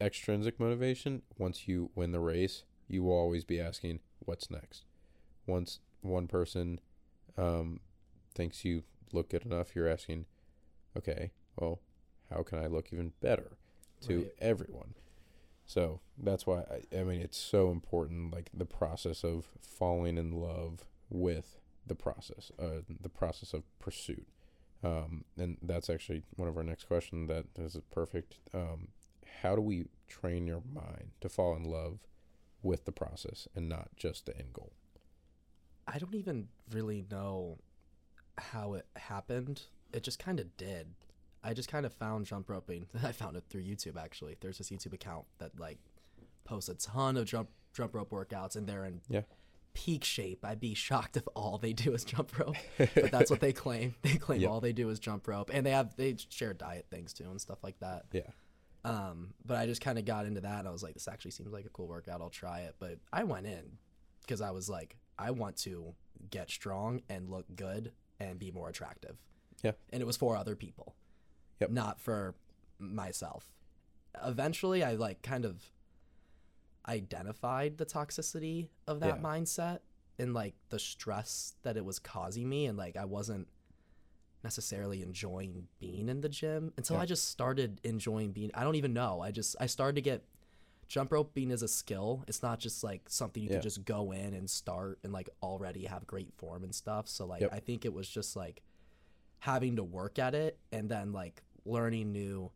[0.00, 4.84] Extrinsic motivation, once you win the race, you will always be asking what's next.
[5.46, 6.80] Once one person
[7.38, 7.80] um,
[8.34, 10.26] thinks you look good enough, you're asking,
[10.96, 11.80] okay, well,
[12.32, 13.56] how can I look even better
[14.02, 14.32] to Right.
[14.40, 14.94] everyone?
[15.66, 20.32] So that's why I, I mean it's so important, like the process of falling in
[20.32, 24.26] love with the process, uh, the process of pursuit.
[24.84, 28.36] Um, and that's actually one of our next question That is perfect.
[28.52, 28.88] Um,
[29.42, 32.00] how do we train your mind to fall in love
[32.62, 34.72] with the process and not just the end goal?
[35.86, 37.58] I don't even really know
[38.38, 39.62] how it happened.
[39.92, 40.94] It just kind of did.
[41.44, 42.86] I just kind of found jump roping.
[43.02, 44.36] I found it through YouTube actually.
[44.40, 45.78] There's this YouTube account that like
[46.44, 49.22] posts a ton of jump jump rope workouts and they're in Yeah.
[49.74, 50.44] peak shape.
[50.44, 52.56] I'd be shocked if all they do is jump rope.
[52.78, 53.94] but that's what they claim.
[54.02, 54.50] They claim Yep.
[54.50, 57.40] all they do is jump rope and they have they share diet things too and
[57.40, 58.04] stuff like that.
[58.12, 58.22] Yeah.
[58.84, 61.30] Um, but I just kind of got into that and I was like, this actually
[61.30, 62.20] seems like a cool workout.
[62.20, 62.74] I'll try it.
[62.80, 63.78] But I went in
[64.22, 65.94] because I was like, I want to
[66.30, 69.16] get strong and look good and be more attractive.
[69.62, 69.72] Yeah.
[69.92, 70.96] And it was for other people,
[71.62, 71.70] Yep.
[71.70, 72.34] not for
[72.78, 73.52] myself.
[74.24, 75.70] Eventually, I like kind of
[76.88, 79.22] identified the toxicity of that Yeah.
[79.22, 79.80] mindset
[80.18, 82.66] and like the stress that it was causing me.
[82.66, 83.48] And like, I wasn't
[84.42, 87.02] necessarily enjoying being in the gym until Yeah.
[87.02, 88.50] I just started enjoying being.
[88.54, 89.20] I don't even know.
[89.20, 90.24] I just I started to get
[90.88, 92.24] jump roping is a skill.
[92.26, 93.54] It's not just like something you Yeah.
[93.56, 97.08] can just go in and start and like already have great form and stuff.
[97.08, 97.50] So like Yep.
[97.54, 98.62] I think it was just like
[99.38, 102.50] having to work at it and then like learning new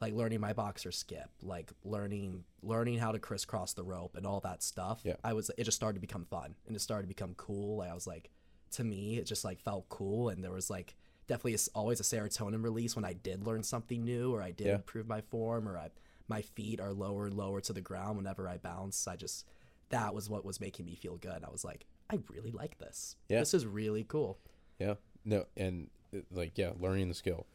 [0.00, 4.40] like learning my boxer skip, like learning learning how to crisscross the rope and all
[4.40, 5.00] that stuff.
[5.04, 5.16] Yeah.
[5.22, 7.76] I was it just started to become fun and it started to become cool.
[7.78, 8.30] Like I was like
[8.72, 12.02] to me it just like felt cool and there was like definitely a always a
[12.02, 14.74] serotonin release when I did learn something new or I did Yeah.
[14.76, 15.90] improve my form or I
[16.28, 19.06] my feet are lower and lower to the ground whenever I bounce.
[19.06, 19.46] I just
[19.90, 21.44] that was what was making me feel good.
[21.44, 23.16] I was like, I really like this.
[23.28, 23.40] Yeah.
[23.40, 24.38] This is really cool.
[24.78, 24.94] Yeah.
[25.26, 27.46] No, and uh, like yeah, learning the skill.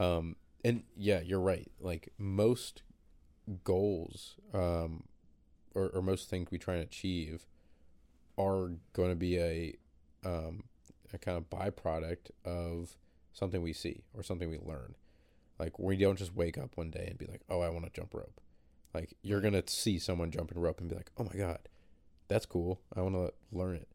[0.00, 1.70] Um and yeah, you're right.
[1.80, 2.82] Like most
[3.64, 5.04] goals um
[5.74, 7.46] or, or most things we try and achieve
[8.36, 9.74] are going to be a
[10.24, 10.64] um
[11.12, 12.96] a kind of byproduct of
[13.32, 14.94] something we see or something we learn.
[15.58, 17.90] Like we don't just wake up one day and be like, "Oh, I want to
[17.90, 18.40] jump rope."
[18.94, 21.60] Like you're going to see someone jumping rope and be like, "Oh my god,
[22.28, 22.80] that's cool.
[22.94, 23.88] I want to learn it."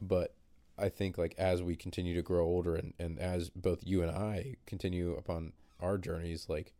[0.00, 0.34] But
[0.78, 4.10] I think like as we continue to grow older and, and as both you and
[4.10, 6.72] I continue upon our journeys, like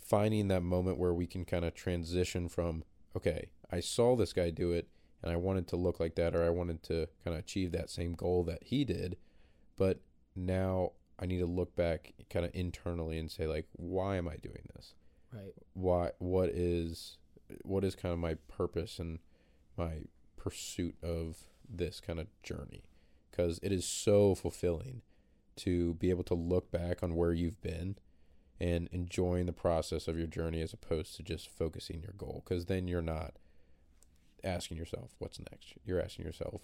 [0.00, 2.84] finding that moment where we can kind of transition from,
[3.16, 4.88] okay, I saw this guy do it
[5.22, 7.90] and I wanted to look like that or I wanted to kind of achieve that
[7.90, 9.16] same goal that he did,
[9.76, 10.00] but
[10.34, 14.36] now I need to look back kind of internally and say like, why am I
[14.36, 14.94] doing this?
[15.32, 15.52] Right.
[15.74, 17.18] why what is
[17.62, 19.20] what is kind of my purpose and
[19.76, 19.98] my
[20.36, 21.36] pursuit of
[21.72, 22.82] this kind of journey
[23.30, 25.02] because it is so fulfilling
[25.56, 27.96] to be able to look back on where you've been
[28.58, 32.66] and enjoying the process of your journey as opposed to just focusing your goal because
[32.66, 33.34] then you're not
[34.42, 36.62] asking yourself what's next you're asking yourself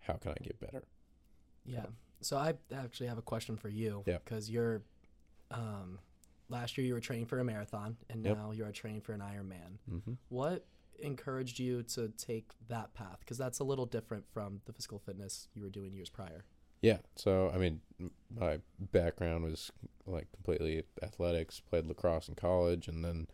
[0.00, 0.82] how can i get better
[1.64, 1.86] Yeah.
[2.20, 4.02] So I actually have a question for you.
[4.06, 4.18] Yeah.
[4.24, 4.80] Because you're,
[5.50, 5.98] um,
[6.48, 8.36] last year you were training for a marathon, and Yep.
[8.38, 9.78] now you're training for an Ironman.
[9.90, 10.12] mm-hmm.
[10.30, 10.64] What
[11.00, 13.18] encouraged you to take that path?
[13.20, 16.44] Because that's a little different from the physical fitness you were doing years prior.
[16.82, 16.98] Yeah.
[17.16, 17.80] So, I mean,
[18.34, 19.72] my background was
[20.06, 23.26] like completely athletics, played lacrosse in college, and then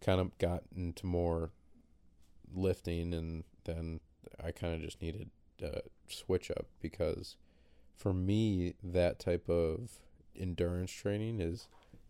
[0.00, 1.50] kind of got into more
[2.54, 3.14] lifting.
[3.14, 4.00] And then
[4.42, 5.30] I kind of just needed
[5.62, 7.36] a switch up because
[7.96, 9.90] for me, that type of
[10.36, 11.68] endurance training is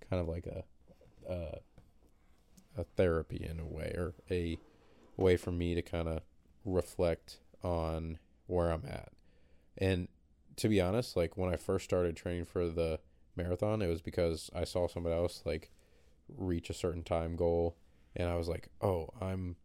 [0.08, 0.64] kind of like a,
[1.30, 1.58] a,
[2.76, 4.58] a therapy in a way, or a
[5.16, 6.22] way for me to kind of
[6.64, 9.12] reflect on where I'm at.
[9.78, 10.08] And
[10.56, 13.00] to be honest, like when I first started training for the
[13.36, 15.70] marathon, it was because I saw somebody else like
[16.36, 17.76] reach a certain time goal,
[18.16, 19.56] and I was like, oh, I'm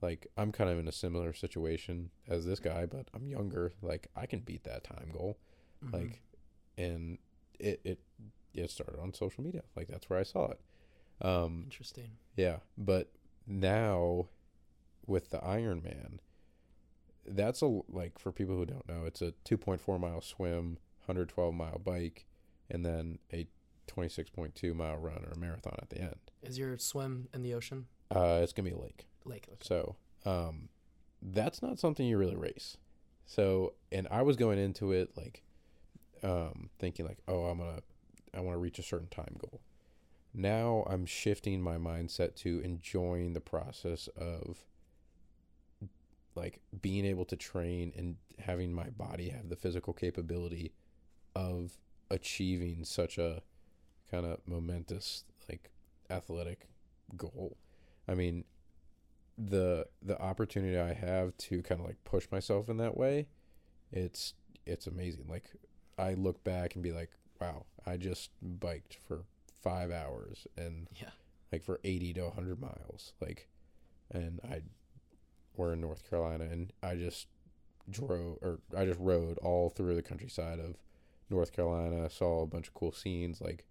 [0.00, 3.72] like I'm kind of in a similar situation as this guy, but I'm younger.
[3.82, 5.38] Like I can beat that time goal.
[5.84, 5.92] Mhm.
[5.92, 6.22] Like,
[6.78, 7.18] and
[7.58, 7.98] it it
[8.54, 9.62] it started on social media.
[9.76, 10.60] Like that's where I saw it.
[11.22, 12.12] Um, interesting.
[12.36, 13.10] yeah, but
[13.46, 14.28] now
[15.06, 16.20] with the Iron Man,
[17.26, 21.78] that's a like for people who don't know, it's a 2.4 mile swim, 112 mile
[21.78, 22.26] bike,
[22.70, 23.46] and then a
[23.88, 26.16] 26.2 mile run or a marathon at the end.
[26.42, 27.86] Is your swim in the ocean?
[28.14, 29.46] Uh, it's gonna be a lake, Lake.
[29.48, 29.58] Okay.
[29.60, 30.68] so um,
[31.22, 32.76] that's not something you really race.
[33.26, 35.42] So, and I was going into it like,
[36.22, 37.80] um, thinking like, oh, I'm gonna,
[38.34, 39.60] I want to reach a certain time goal.
[40.34, 44.66] Now I'm shifting my mindset to enjoying the process of
[46.34, 50.72] like being able to train and having my body have the physical capability
[51.34, 51.76] of
[52.10, 53.42] achieving such a
[54.10, 55.70] kind of momentous like
[56.10, 56.68] athletic
[57.16, 57.56] goal.
[58.08, 58.44] I mean,
[59.38, 63.28] the the opportunity I have to kind of like push myself in that way,
[63.92, 64.34] it's
[64.66, 65.26] it's amazing.
[65.28, 65.50] Like
[65.98, 69.24] I look back and be like, wow, I just biked for
[69.62, 71.10] 5 hours and Yeah.
[71.52, 73.48] like for 80 to 100 miles like
[74.10, 74.62] and I
[75.60, 77.26] we're in North Carolina and I just
[77.88, 80.76] drove or I just rode all through the countryside of
[81.28, 83.64] North Carolina, saw a bunch of cool scenes like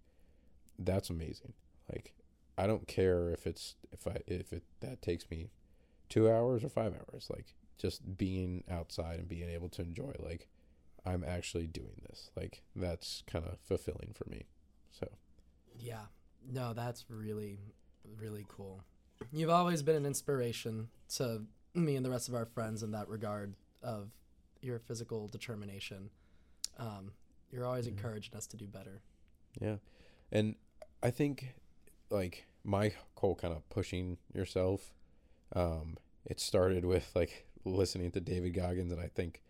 [0.78, 1.52] that's amazing.
[1.92, 2.14] Like
[2.56, 5.50] I don't care if it's if I if it that takes me
[6.08, 10.46] 2 hours or 5 hours like just being outside and being able to enjoy like
[11.04, 12.30] I'm actually doing this.
[12.36, 14.46] Like that's kind of fulfilling for me.
[14.92, 15.08] So,
[15.78, 16.06] Yeah.
[16.50, 17.58] No, that's really,
[18.18, 18.82] really cool.
[19.32, 21.42] You've always been an inspiration to
[21.74, 24.10] me and the rest of our friends in that regard of
[24.60, 26.10] your physical determination.
[26.78, 27.12] Um,
[27.50, 27.90] you're always Mhm.
[27.92, 29.02] encouraging us to do better.
[29.60, 29.78] Yeah.
[30.30, 30.56] And
[31.02, 31.54] I think
[32.10, 34.92] like my whole kind of pushing yourself,
[35.52, 39.42] um, it started with like listening to David Goggins and I think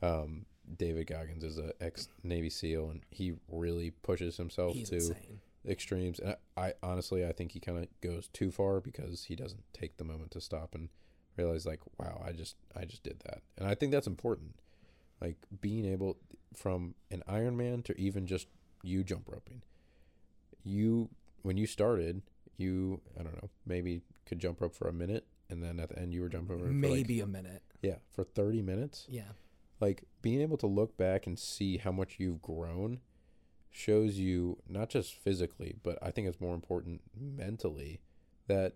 [0.00, 4.96] um David Goggins is a ex Navy SEAL and he really pushes himself He's to
[4.96, 5.40] insane.
[5.66, 6.18] extremes.
[6.20, 9.64] And I, I honestly I think he kind of goes too far because he doesn't
[9.72, 10.88] take the moment to stop and
[11.36, 13.42] realize like, wow, I just I just did that.
[13.58, 14.56] And I think that's important.
[15.20, 16.16] Like being able
[16.54, 18.46] from an Ironman to even just
[18.82, 19.62] you jump roping.
[20.64, 21.08] You
[21.42, 22.22] when you started,
[22.56, 25.98] you I don't know, maybe could jump rope for a minute and then at the
[25.98, 27.62] end you were jumping rope for like, Maybe a minute.
[27.82, 29.32] yeah, for 30 minutes Yeah.
[29.80, 33.00] like being able to look back and see how much you've grown
[33.70, 38.00] shows you not just physically but i think it's more important mentally
[38.46, 38.74] that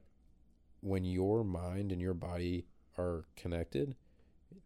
[0.81, 2.67] when your mind and your body
[2.99, 3.95] are connected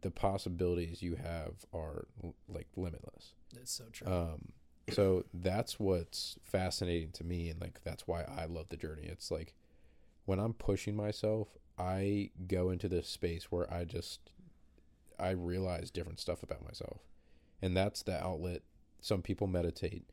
[0.02, 2.06] the possibilities you have are
[2.48, 3.34] like limitless.
[3.54, 4.06] That's so true.
[4.10, 4.52] um
[4.90, 9.04] so that's what's fascinating to me and like that's why i love the journey.
[9.04, 9.54] It's like
[10.24, 14.30] when i'm pushing myself i go into this space where i just
[15.18, 17.00] i realize different stuff about myself.
[17.62, 18.62] And that's the outlet.
[19.00, 20.04] Some people meditate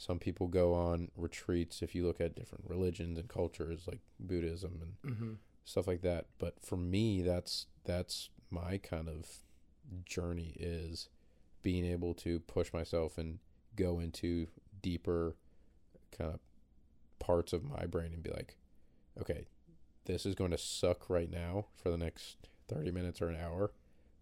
[0.00, 4.80] some people go on retreats if you look at different religions and cultures like buddhism
[5.04, 5.32] and hmm
[5.62, 6.24] stuff like that.
[6.38, 9.26] But for me, that's that's my kind of
[10.06, 11.10] journey is
[11.62, 13.40] being able to push myself and
[13.76, 14.46] go into
[14.80, 15.36] deeper
[16.16, 16.40] kind of
[17.18, 18.56] parts of my brain and be like,
[19.20, 19.48] okay,
[20.06, 23.72] this is going to suck right now for the next 30 minutes or an hour.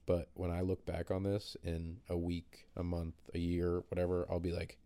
[0.07, 4.27] But when I look back on this in a week, a month, a year, whatever,
[4.29, 4.79] I'll be like,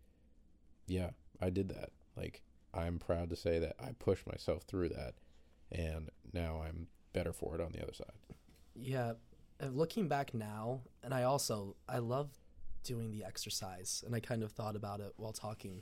[0.87, 1.89] yeah, I did that.
[2.15, 2.41] Like,
[2.73, 5.13] I'm proud to say that I pushed myself through that
[5.71, 8.11] and now I'm better for it on the other side.
[8.75, 9.13] Yeah,
[9.61, 12.29] uh, looking back now, and I also I love
[12.83, 15.81] doing the exercise, and I kind of thought about it while talking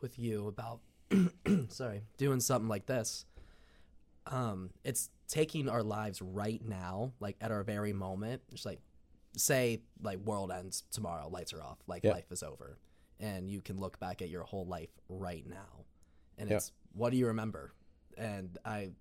[0.00, 0.80] with you about
[1.68, 3.24] sorry doing something like this.
[4.26, 8.42] Um, it's taking our lives right now, like at our very moment.
[8.50, 8.80] Just like
[9.36, 12.12] say like world ends tomorrow, lights are off, like Yeah.
[12.12, 12.78] life is over,
[13.20, 15.84] and you can look back at your whole life right now,
[16.38, 16.56] and Yeah.
[16.56, 17.72] it's what do you remember?
[18.16, 18.92] And I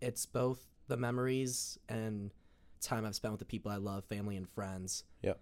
[0.00, 2.32] it's both the memories and
[2.80, 5.04] time I've spent with the people I love, family and friends.
[5.22, 5.34] Yeah.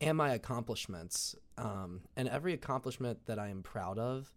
[0.00, 1.36] And my accomplishments.
[1.58, 4.32] Um, and every accomplishment that I am proud of,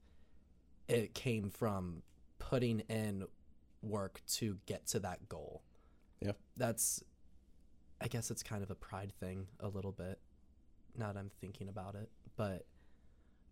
[0.87, 2.03] it came from
[2.37, 3.25] putting in
[3.81, 5.63] work to get to that goal.
[6.19, 6.33] Yeah.
[6.57, 7.01] That's,
[8.01, 10.19] I guess it's kind of a pride thing a little bit.
[10.97, 12.65] Now that I'm thinking about it, but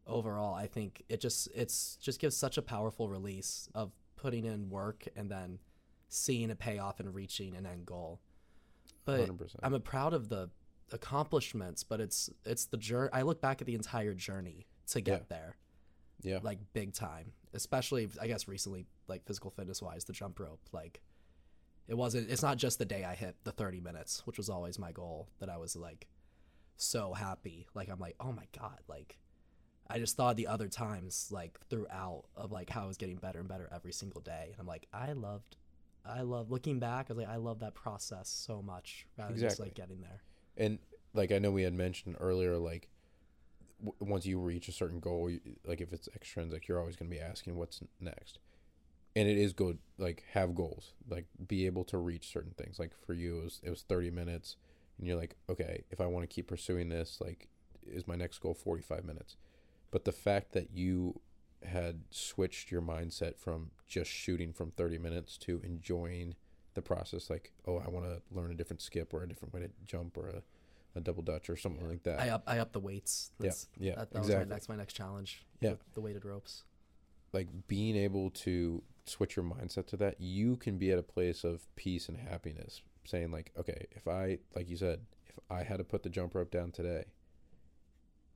[0.07, 4.69] overall, I think it just it's just gives such a powerful release of putting in
[4.69, 5.59] work and then
[6.09, 8.21] seeing it pay off and reaching an end goal.
[9.05, 9.55] But 100%.
[9.63, 10.49] I'm proud of the
[10.91, 13.09] accomplishments, but it's it's the journey.
[13.13, 15.25] I look back at the entire journey to get Yeah.
[15.29, 15.55] there,
[16.21, 16.39] Yeah.
[16.41, 17.33] like big time.
[17.53, 21.01] Especially, I guess recently, like physical fitness wise, the jump rope, like
[21.87, 22.29] it wasn't.
[22.29, 25.27] It's not just the day I hit the 30 minutes, which was always my goal.
[25.39, 26.07] That I was like
[26.77, 27.67] so happy.
[27.73, 29.17] Like I'm like, oh my god, like
[29.87, 33.39] I just thought the other times, like throughout, of like how I was getting better
[33.39, 35.57] and better every single day, and I'm like, I loved,
[36.05, 37.07] I love looking back.
[37.09, 39.65] I was like, I love that process so much, rather than just Exactly.
[39.67, 40.21] like getting there.
[40.57, 40.79] and
[41.13, 42.87] like I know we had mentioned earlier, like
[43.83, 47.09] w- once you reach a certain goal, you, like if it's extrinsic, you're always going
[47.11, 48.39] to be asking what's next.
[49.15, 52.79] And it is good, like have goals, like be able to reach certain things.
[52.79, 54.55] Like for you, it was it was 30 minutes,
[54.97, 57.49] and you're like, okay, if I want to keep pursuing this, like,
[57.85, 59.35] is my next goal 45 minutes?
[59.91, 61.19] But the fact that you
[61.65, 66.35] had switched your mindset from just shooting from 30 minutes to enjoying
[66.73, 69.61] the process like oh i want to learn a different skip or a different way
[69.61, 70.41] to jump or a,
[70.97, 73.31] a double dutch or something like that I up, I up the weights.
[73.39, 75.45] yeah That's, yeah that, that exactly my next, my next challenge.
[75.59, 75.75] Yeah.
[75.93, 76.63] the weighted ropes.
[77.31, 81.43] like being able to switch your mindset to that you can be at a place
[81.43, 85.77] of peace and happiness saying like okay if i like you said if i had
[85.77, 87.03] to put the jump rope down today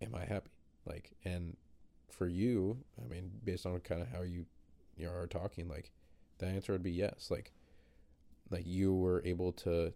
[0.02, 0.50] am i happy?
[0.86, 1.58] Like and
[2.10, 4.46] for you i mean based on kind of how you
[4.98, 5.92] you are talking like
[6.40, 7.30] the answer would be yes.
[7.30, 7.52] Like
[8.50, 9.94] like you were able to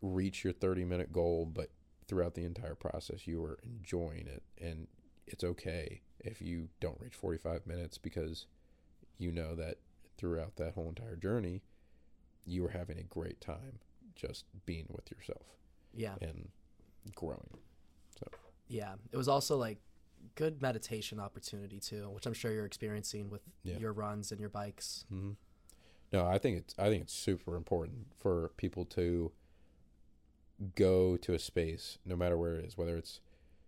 [0.00, 1.70] reach your 30 minute goal but
[2.08, 4.42] throughout the entire process you were enjoying it.
[4.60, 4.88] And
[5.26, 8.46] it's okay if you don't reach 45 minutes because
[9.18, 9.78] you know that
[10.18, 11.62] throughout that whole entire journey
[12.44, 13.78] you were having a great time
[14.14, 15.46] just being with yourself
[15.94, 16.50] Yeah, and
[17.14, 17.58] growing
[18.18, 18.26] So.
[18.68, 18.94] yeah.
[19.10, 19.78] It was also like
[20.34, 23.78] good meditation opportunity too, which I'm sure you're experiencing with Yeah.
[23.78, 25.04] your runs and your bikes.
[25.08, 25.32] hmm
[26.12, 29.32] No, I think it's I think it's super important for people to
[30.74, 33.20] go to a space, no matter where it is, whether it's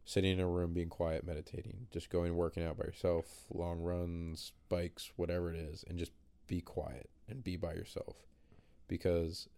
[0.04, 4.52] sitting in a room being quiet, meditating, just going working out by yourself, long runs,
[4.68, 6.12] bikes, whatever it is, and just
[6.46, 8.16] be quiet and be by yourself,
[8.89, 9.49] because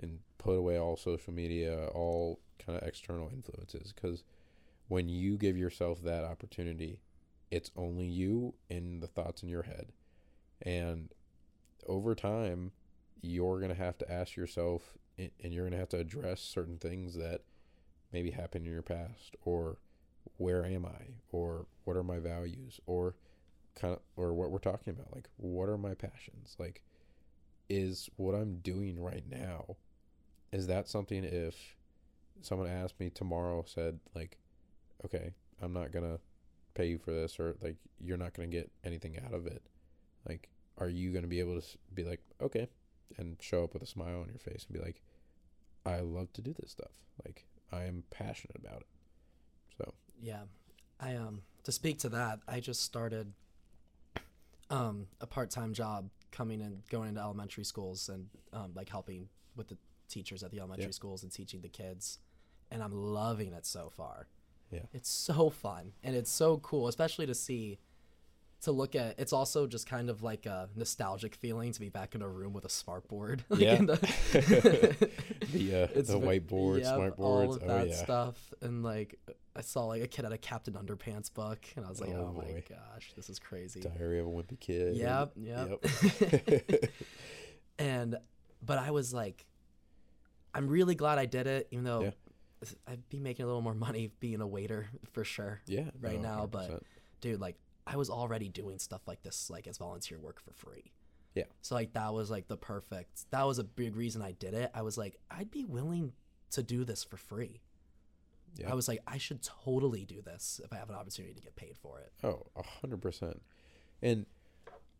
[0.00, 4.22] and put away all social media, all kind of external influences, because
[4.88, 7.00] when you give yourself that opportunity,
[7.50, 9.92] it's only you and the thoughts in your head,
[10.62, 11.10] and
[11.86, 12.72] over time
[13.20, 16.76] you're going to have to ask yourself and you're going to have to address certain
[16.78, 17.40] things that
[18.12, 19.78] maybe happened in your past or
[20.36, 21.14] where am i?
[21.32, 22.80] Or what are my values?
[22.86, 23.16] Or
[23.74, 25.12] kind of or what we're talking about.
[25.12, 26.54] Like what are my passions?
[26.58, 26.82] Like
[27.68, 29.76] is what i'm doing right now.
[30.52, 31.76] Is that something if
[32.40, 34.38] someone asked me tomorrow said like
[35.04, 36.18] okay i'm not going to
[36.74, 39.62] pay you for this or like you're not going to get anything out of it
[40.28, 40.48] like
[40.78, 42.68] are you going to be able to be like okay
[43.16, 45.02] and show up with a smile on your face and be like
[45.88, 46.90] i love to do this stuff.
[47.24, 48.86] Like i am passionate about it.
[49.76, 49.94] So.
[50.20, 50.42] Yeah.
[51.00, 53.32] I um to speak to that, I just started
[54.70, 59.68] um a part-time job coming and going into elementary schools and um like helping with
[59.68, 59.76] the
[60.08, 60.90] teachers at the elementary Yeah.
[60.92, 62.18] schools and teaching the kids.
[62.70, 64.26] And I'm loving it so far.
[64.70, 64.80] Yeah.
[64.92, 67.78] It's so fun and it's so cool, especially to see
[68.62, 72.14] to look at it's also just kind of like a nostalgic feeling to be back
[72.16, 73.44] in a room with a smart board.
[73.50, 73.76] like Yeah.
[73.76, 73.96] the,
[75.52, 79.18] the uh, It's the whiteboard yep, smart all of oh that yeah stuff, and like
[79.58, 82.32] I saw like a kid had a Captain Underpants book, and I was like, Oh,
[82.36, 83.80] oh, my gosh, this is crazy.
[83.80, 85.84] diary of a wimpy kid Yep, yep.
[86.20, 86.90] Yep.
[87.78, 88.16] and
[88.64, 89.44] but I was like,
[90.54, 92.68] I'm really glad I did it, even though Yeah.
[92.86, 96.28] I'd be making a little more money being a waiter for sure, yeah Right no,
[96.40, 96.80] now, but 100%.
[97.20, 97.40] dude.
[97.40, 97.56] Like
[97.86, 100.92] I was already doing stuff like this, like as volunteer work for free.
[101.34, 101.44] Yeah.
[101.62, 103.30] So like that was like the perfect.
[103.30, 104.70] That was a big reason I did it.
[104.74, 106.12] I was like, I'd be willing
[106.50, 107.60] to do this for free.
[108.58, 108.70] Yeah.
[108.70, 111.54] I was like, I should totally do this if I have an opportunity to get
[111.56, 112.12] paid for it.
[112.24, 113.40] Oh, a hundred percent.
[114.02, 114.26] And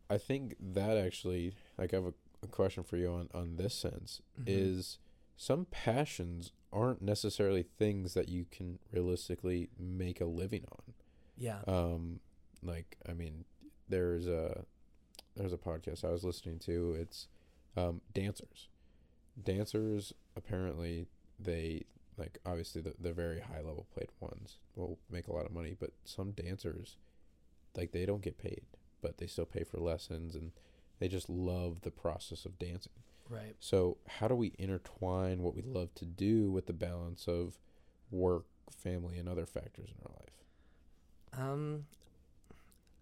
[0.08, 3.74] I think that actually, like, I have a, a question for you on on this
[3.74, 4.44] sense Mhm.
[4.46, 4.98] is
[5.36, 10.94] some passions aren't necessarily things that you can realistically make a living on.
[11.36, 11.60] Yeah.
[11.66, 12.20] Um,
[12.62, 13.44] like, I mean,
[13.88, 14.64] there's a
[15.36, 16.94] there's a podcast I was listening to.
[16.98, 17.28] It's
[17.76, 18.68] um, dancers.
[19.42, 21.06] Dancers apparently
[21.38, 21.84] they
[22.18, 25.76] like obviously the the very high level played ones will make a lot of money,
[25.78, 26.96] but some dancers
[27.76, 28.62] like they don't get paid,
[29.00, 30.52] but they still pay for lessons and
[30.98, 32.92] they just love the process of dancing.
[33.28, 33.54] Right.
[33.60, 37.58] So, how do we intertwine what we love to do with the balance of
[38.10, 41.48] work, family, and other factors in our life?
[41.50, 41.84] Um,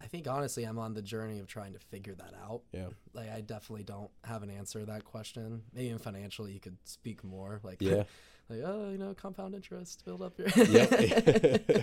[0.01, 2.63] I think honestly, I'm on the journey of trying to figure that out.
[2.73, 2.89] Yeah.
[3.13, 5.63] Like, I definitely don't have an answer to that question.
[5.73, 7.61] Maybe in financially, you could speak more.
[7.63, 8.03] Like, Yeah.
[8.49, 10.49] like oh, you know, compound interest, build up your.
[10.69, 10.87] yeah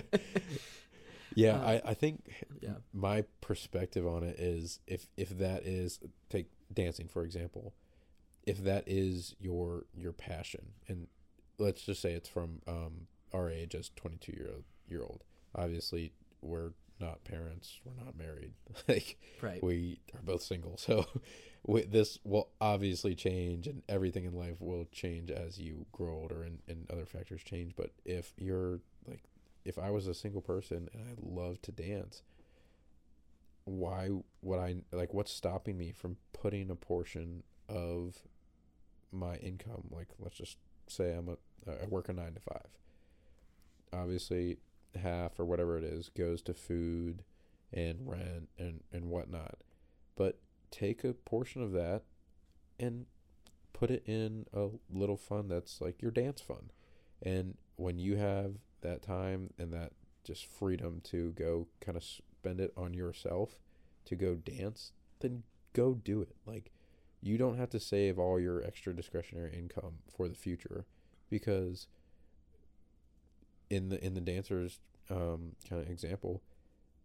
[1.36, 2.74] Yeah, Uh, I, I think yeah.
[2.92, 5.98] my perspective on it is if if that is
[6.30, 7.74] take dancing for example,
[8.44, 11.08] if that is your your passion, and
[11.58, 15.24] let's just say it's from um, our age as twenty two year old year old.
[15.56, 16.70] Obviously, we're
[17.00, 18.52] not parents, we're not married,
[18.88, 19.62] like Right.
[19.62, 21.06] we are both single, so
[21.66, 26.42] we, this will obviously change, and everything in life will change as you grow older,
[26.42, 27.72] and, and other factors change.
[27.76, 29.24] But if you're like,
[29.64, 32.22] if I was a single person and I love to dance,
[33.64, 34.10] why
[34.42, 35.14] would I like?
[35.14, 38.16] What's stopping me from putting a portion of
[39.10, 41.36] my income, like let's just say I'm a
[41.66, 42.68] I work a nine to five.
[43.92, 44.58] Obviously,
[44.98, 47.22] half or whatever it is goes to food
[47.72, 49.58] and rent and and whatnot,
[50.16, 50.38] but
[50.70, 52.02] take a portion of that
[52.78, 53.06] and
[53.72, 56.72] put it in a little fund that's like your dance fund.
[57.22, 59.92] And when you have that time and that
[60.24, 63.60] just freedom to go kind of spend it on yourself
[64.06, 65.42] to go dance, then
[65.72, 66.36] go do it.
[66.46, 66.70] Like
[67.20, 70.86] you don't have to save all your extra discretionary income for the future
[71.30, 71.86] because
[73.74, 74.78] in the in the dancers
[75.10, 76.42] um, kind of example,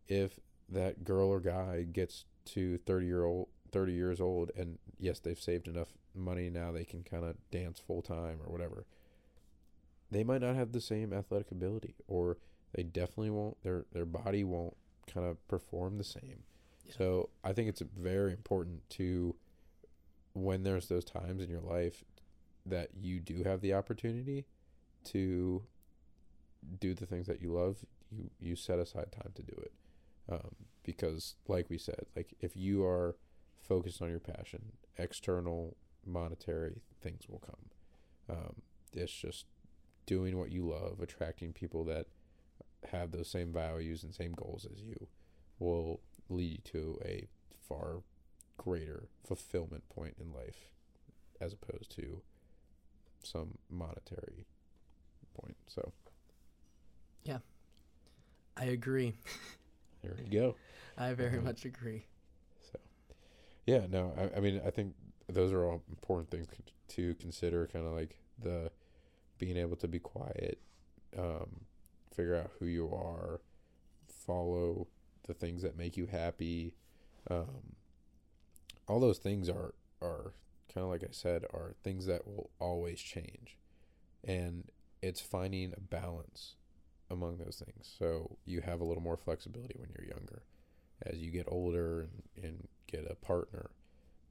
[0.07, 0.39] if
[0.69, 5.39] that girl or guy gets to 30 year old 30 years old and yes they've
[5.39, 8.85] saved enough money now they can kind of dance full time or whatever
[10.11, 12.37] they might not have the same athletic ability or
[12.73, 14.75] they definitely won't their their body won't
[15.11, 16.43] kind of perform the same
[16.85, 16.93] Yeah.
[16.97, 19.35] so i think it's very important to
[20.33, 22.03] when there's those times in your life
[22.65, 24.45] that you do have the opportunity
[25.05, 25.63] to
[26.79, 27.77] do the things that you love
[28.11, 29.71] you you set aside time to do it.
[30.31, 33.15] Um, because like we said like if you are
[33.61, 38.37] focused on your passion external monetary things will come.
[38.37, 38.61] Um,
[38.93, 39.45] it's just
[40.05, 42.07] doing what you love attracting people that
[42.91, 45.07] have those same values and same goals as you
[45.59, 45.99] will
[46.29, 47.27] lead you to a
[47.67, 48.01] far
[48.57, 50.71] greater fulfillment point in life
[51.39, 52.21] as opposed to
[53.23, 54.45] some monetary
[55.39, 55.57] point.
[55.67, 55.93] So
[58.57, 59.15] I agree.
[60.03, 60.55] there you go
[60.97, 61.43] I very Mhm.
[61.45, 62.05] much agree.
[62.71, 62.79] So,
[63.65, 64.95] yeah, no, I, I mean, I think
[65.27, 66.47] those are all important things
[66.89, 67.67] to consider.
[67.67, 68.71] Kind of like the
[69.37, 70.59] being able to be quiet,
[71.17, 71.65] um,
[72.13, 73.41] figure out who you are,
[74.07, 74.87] follow
[75.23, 76.75] the things that make you happy.
[77.29, 77.75] Um,
[78.87, 80.33] all those things are are
[80.73, 83.57] kind of like I said are things that will always change,
[84.23, 84.69] and
[85.01, 86.55] it's finding a balance
[87.09, 87.93] among those things.
[87.97, 90.43] So you have a little more flexibility when you're younger
[91.05, 93.71] as you get older and, and get a partner,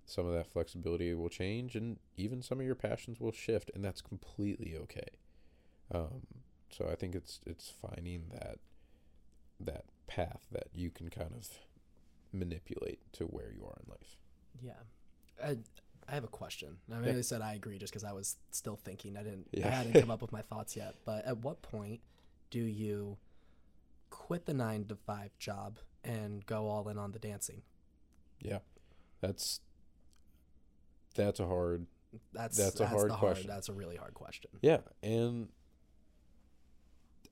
[0.04, 3.84] some of that flexibility will change and even some of your passions will shift and
[3.84, 5.08] that's completely okay.
[5.92, 6.22] Um,
[6.70, 8.58] so I think it's it's finding that
[9.60, 11.48] that path that you can kind of
[12.32, 14.16] manipulate to where you are in life.
[14.62, 14.72] Yeah.
[15.42, 15.56] I,
[16.10, 16.76] I have a question.
[16.92, 17.18] I mean, Yeah.
[17.18, 19.16] I said I agree just because I was still thinking.
[19.16, 19.48] I didn't.
[19.64, 20.94] I hadn't come up with my thoughts yet.
[21.04, 22.00] But at what point
[22.50, 23.18] do you
[24.10, 27.62] quit the nine to five job and go all in on the dancing?
[28.40, 28.58] Yeah.
[29.20, 29.60] That's
[31.14, 31.86] that's a hard
[32.32, 33.48] That's That's a hard the question.
[33.48, 34.50] That's a really hard question.
[34.62, 35.48] Yeah, and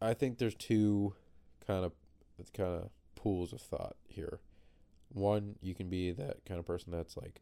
[0.00, 1.14] I think there's two
[1.66, 1.92] kind of
[2.52, 4.40] kind of pools of thought here.
[5.12, 7.40] One, you can be that kind of person that's like,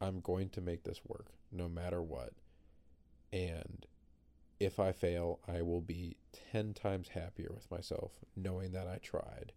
[0.00, 2.32] I'm going to make this work no matter what,
[3.32, 3.86] and
[4.60, 6.16] if I fail, I will be
[6.52, 9.52] ten times happier with myself knowing that I tried,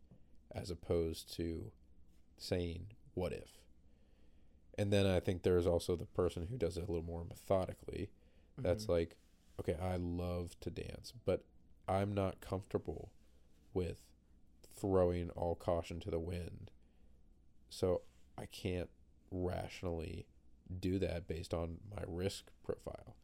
[0.51, 1.71] as opposed to
[2.37, 3.61] saying, "What if?"
[4.77, 8.09] And then I think there's also the person who does it a little more methodically
[8.57, 8.89] that's Mhm.
[8.89, 9.15] like
[9.59, 11.43] okay i love to dance but
[11.87, 13.11] i'm not comfortable
[13.73, 14.01] with
[14.75, 16.69] throwing all caution to the wind
[17.69, 18.01] so
[18.37, 18.89] i can't
[19.31, 20.25] rationally
[20.79, 23.15] do that based on my risk profile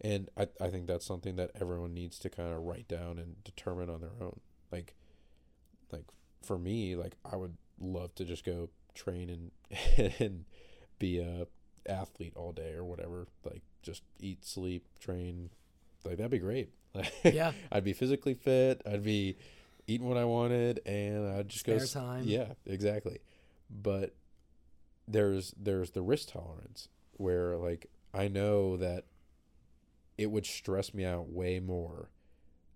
[0.00, 3.42] and i, I think that's something that everyone needs to kind of write down and
[3.44, 4.40] determine on their own.
[4.72, 4.94] Like
[5.92, 6.04] like
[6.42, 10.44] for me like i would love to just go train and and
[10.98, 11.46] be a
[11.88, 13.26] athlete all day or whatever.
[13.44, 15.50] Like just eat sleep train.
[16.04, 16.70] Like that'd be great.
[17.24, 17.52] Yeah.
[17.72, 18.80] i'd be physically fit.
[18.86, 19.36] I'd be
[19.86, 22.22] eating what i wanted and i'd just go Spare s- time.
[22.26, 23.18] yeah exactly.
[23.70, 24.14] But
[25.06, 26.88] there's there's the risk tolerance
[27.18, 29.04] where like i know that
[30.16, 32.10] it would stress me out way more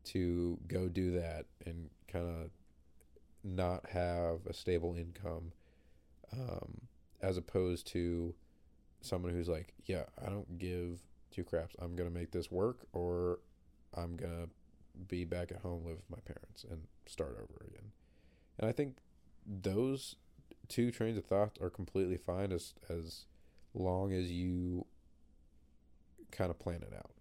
[0.04, 2.50] to go do that and kind of
[3.44, 5.52] not have a stable income
[6.32, 6.80] um,
[7.20, 8.34] as opposed to
[9.00, 11.74] someone who's like, yeah, I don't give two craps.
[11.78, 13.40] I'm gonna make this work, or
[13.94, 14.48] I'm gonna
[15.08, 17.92] be back at home, live with my parents, and start over again.
[18.58, 18.96] And I think
[19.46, 20.16] those
[20.68, 23.26] two trains of thought are completely fine as as
[23.74, 24.86] long as you
[26.30, 27.12] kind of plan it out.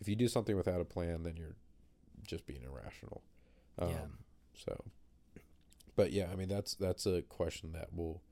[0.00, 1.56] If you do something without a plan, then you're
[2.26, 3.22] just being irrational.
[3.78, 4.06] Um, Yeah.
[4.54, 4.84] So,
[5.96, 8.22] but yeah, I mean that's that's a question that will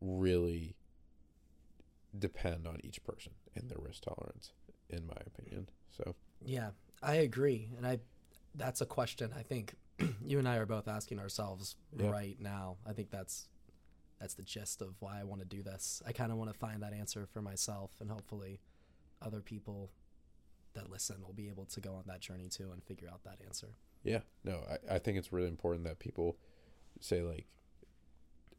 [0.00, 0.76] really
[2.16, 4.52] depend on each person and their risk tolerance,
[4.88, 5.68] in my opinion.
[5.96, 6.70] So Yeah,
[7.02, 8.00] I agree, and I
[8.54, 9.74] that's a question I think
[10.24, 12.10] you and I are both asking ourselves Yeah.
[12.10, 12.76] right now.
[12.86, 13.48] I think that's
[14.20, 16.02] that's the gist of why I want to do this.
[16.06, 18.60] I kind of want to find that answer for myself, and hopefully,
[19.20, 19.90] other people
[20.74, 23.38] that listen will be able to go on that journey too and figure out that
[23.46, 23.76] answer.
[24.02, 26.36] Yeah, no, I, I think it's really important that people
[27.00, 27.46] say like,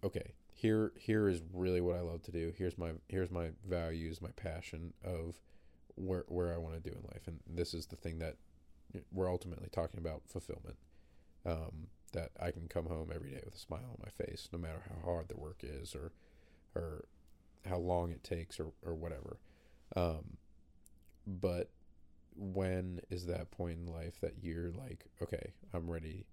[0.04, 2.54] okay, here here is really what I love to do.
[2.58, 5.40] Here's my here's my values, my passion of
[5.96, 8.38] where where I want to do in life, and this is the thing that
[9.12, 10.78] we're ultimately talking about fulfillment.
[11.46, 14.58] Um, that I can come home every day with a smile on my face, no
[14.58, 16.14] matter how hard the work is or
[16.74, 17.06] or
[17.68, 19.38] how long it takes or or whatever.
[19.96, 20.38] Um,
[21.28, 21.70] but
[22.36, 26.26] when is that point in life that you're like, okay, I'm ready?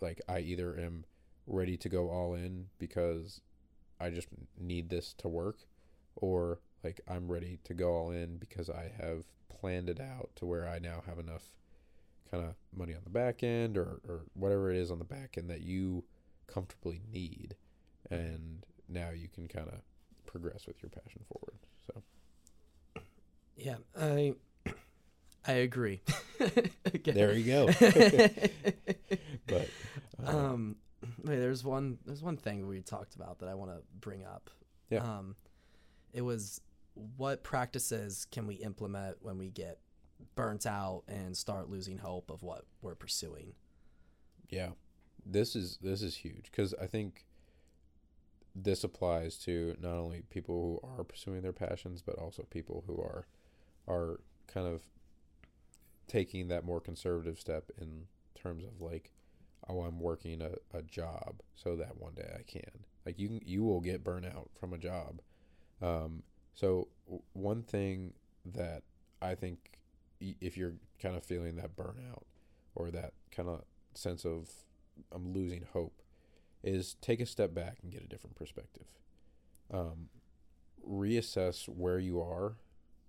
[0.00, 1.04] Like, I either am
[1.46, 3.40] ready to go all in because
[4.00, 4.28] I just
[4.58, 5.58] need this to work,
[6.16, 10.46] or like I'm ready to go all in because I have planned it out to
[10.46, 11.50] where I now have enough
[12.30, 15.36] kind of money on the back end or, or whatever it is on the back
[15.38, 16.04] end that you
[16.46, 17.56] comfortably need.
[18.10, 19.80] And now you can kind of
[20.26, 21.58] progress with your passion forward.
[21.86, 23.02] So,
[23.56, 24.34] Yeah, I
[25.46, 26.00] I agree.
[27.04, 27.66] There you go.
[29.46, 29.68] but,
[30.24, 30.76] uh, um
[31.24, 34.50] wait there's one there's one thing we talked about that i want to bring up
[34.90, 34.98] Yeah.
[35.02, 35.36] um
[36.12, 36.60] it was
[37.16, 39.78] what practices can we implement when we get
[40.34, 43.54] burnt out and start losing hope of what we're pursuing
[44.50, 44.70] Yeah,
[45.26, 47.24] this is this is huge because I think
[48.54, 52.96] this applies to not only people who are pursuing their passions, but also people who
[53.00, 53.26] are
[53.86, 54.82] are kind of
[56.08, 59.12] taking that more conservative step in terms of like,
[59.68, 62.84] oh, I'm working a, a job so that one day I can.
[63.06, 65.20] Like you you will get burnout from a job.
[65.80, 66.22] Um,
[66.54, 66.88] so
[67.32, 68.82] one thing that
[69.22, 69.78] I think
[70.20, 72.24] if you're kind of feeling that burnout
[72.74, 73.62] or that kind of
[73.94, 74.50] sense of
[75.12, 76.02] I'm losing hope
[76.62, 78.86] is take a step back and get a different perspective.
[79.72, 80.08] Um,
[80.88, 82.56] reassess where you are,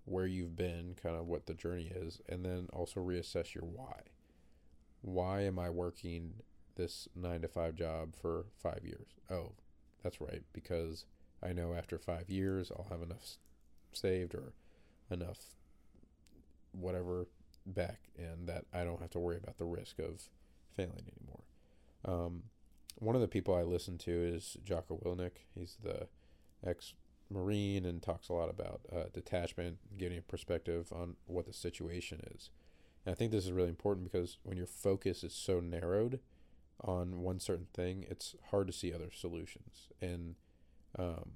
[0.10, 4.02] where you've been, kind of what the journey is, and then also reassess your why.
[5.02, 6.34] Why am I working
[6.76, 9.08] this nine to five job for five years?
[9.30, 9.54] Oh,
[10.04, 11.06] that's right, because
[11.44, 13.38] I know after five years I'll have enough
[13.94, 14.54] saved or
[15.10, 15.56] enough
[16.72, 17.28] whatever
[17.66, 20.24] back, and that I don't have to worry about the risk of
[20.76, 21.44] failing anymore.
[22.06, 22.44] Um,
[22.96, 25.46] one of the people I listen to is Jocko Willink.
[25.54, 26.08] He's the
[26.66, 26.94] ex
[27.30, 32.22] Marine and talks a lot about uh, detachment, getting a perspective on what the situation
[32.36, 32.50] is.
[33.06, 36.20] And I think this is really important because when your focus is so narrowed
[36.82, 39.90] on one certain thing, it's hard to see other solutions.
[40.02, 40.36] And
[40.98, 41.32] um,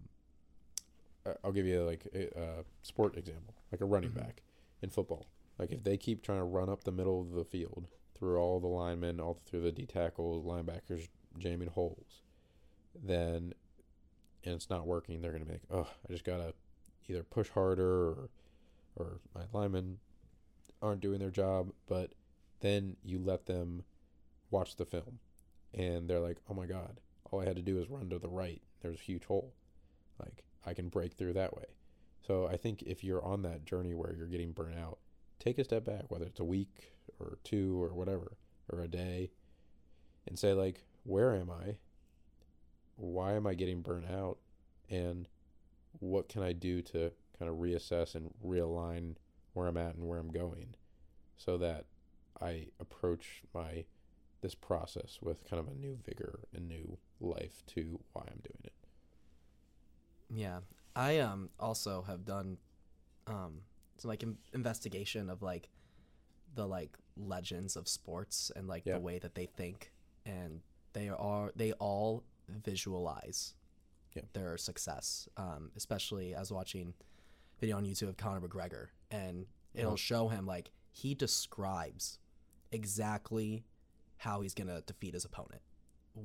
[1.44, 4.16] I'll give you like a, a sport example, like a running Mhm.
[4.16, 4.41] back
[4.82, 5.28] in football.
[5.60, 8.60] Like if they keep trying to run up the middle of the field through all
[8.60, 12.22] the linemen, all through the D tackles, linebackers jamming holes,
[12.96, 13.54] then
[14.44, 16.54] and it's not working, they're gonna be like, oh, I just gotta
[17.08, 18.30] either push harder or
[18.96, 19.98] or my linemen
[20.82, 21.72] aren't doing their job.
[21.88, 22.14] But
[22.60, 23.84] then you let them
[24.52, 25.20] watch the film,
[25.74, 27.00] and they're like, oh my god,
[27.32, 28.62] all I had to do is run to the right.
[28.82, 29.54] There's a huge hole,
[30.20, 31.66] like I can break through that way.
[32.26, 35.00] So I think if you're on that journey where you're getting burnt out,
[35.39, 38.38] take a step back, whether it's a week or two or whatever,
[38.72, 39.32] or a day,
[40.26, 41.76] and say, like, where am I?
[42.96, 44.38] Why am I getting burnt out?
[44.89, 45.28] And
[46.00, 49.16] what can I do to kind of reassess and realign
[49.54, 50.76] where I'm at and where I'm going
[51.38, 51.86] so that
[52.41, 53.86] I approach my
[54.41, 58.62] this process with kind of a new vigor and new life to why I'm doing
[58.64, 58.74] it.
[60.30, 60.60] yeah
[60.96, 62.58] i um also have done
[63.28, 63.62] um
[63.98, 65.70] some like in- investigation of like
[66.56, 68.94] the like legends of sports and like Yeah.
[68.96, 69.91] the way that they think
[70.26, 70.62] and
[70.94, 73.56] they are they all visualize
[74.16, 74.24] Yeah.
[74.34, 76.94] their success um especially as watching
[77.60, 79.96] video on youtube of conor mcgregor and it'll Uh-huh.
[79.98, 82.20] show him like he describes
[82.72, 83.64] exactly
[84.18, 85.62] how he's gonna defeat his opponent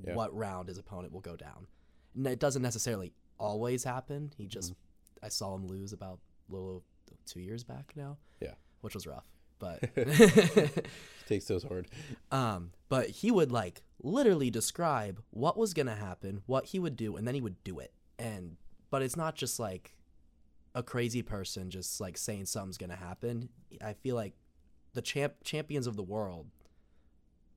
[0.05, 0.15] Yeah.
[0.15, 1.67] what round his opponent will go down
[2.15, 4.75] and it doesn't necessarily always happen he just
[5.23, 6.83] i saw him lose about a little
[7.27, 8.55] two years back now Yeah.
[8.81, 9.25] which was rough
[9.59, 9.83] but
[11.27, 11.89] Takes those hard.
[12.31, 16.97] um but he would like literally describe what was going to happen, what he would
[16.97, 17.93] do, and then he would do it.
[18.19, 18.57] And
[18.91, 19.95] but it's not just like
[20.75, 23.49] a crazy person just like saying something's going to happen.
[23.85, 24.35] I feel like
[24.95, 26.47] the champ champions of the world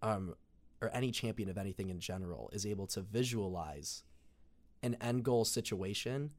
[0.01, 0.35] um
[0.81, 4.03] or any champion of anything in general is able to visualize
[4.83, 6.31] an end goal situation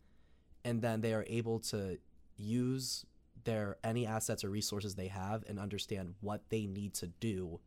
[0.64, 1.98] and then they are able to
[2.36, 3.04] use
[3.44, 7.60] their any assets or resources they have and understand what they need to do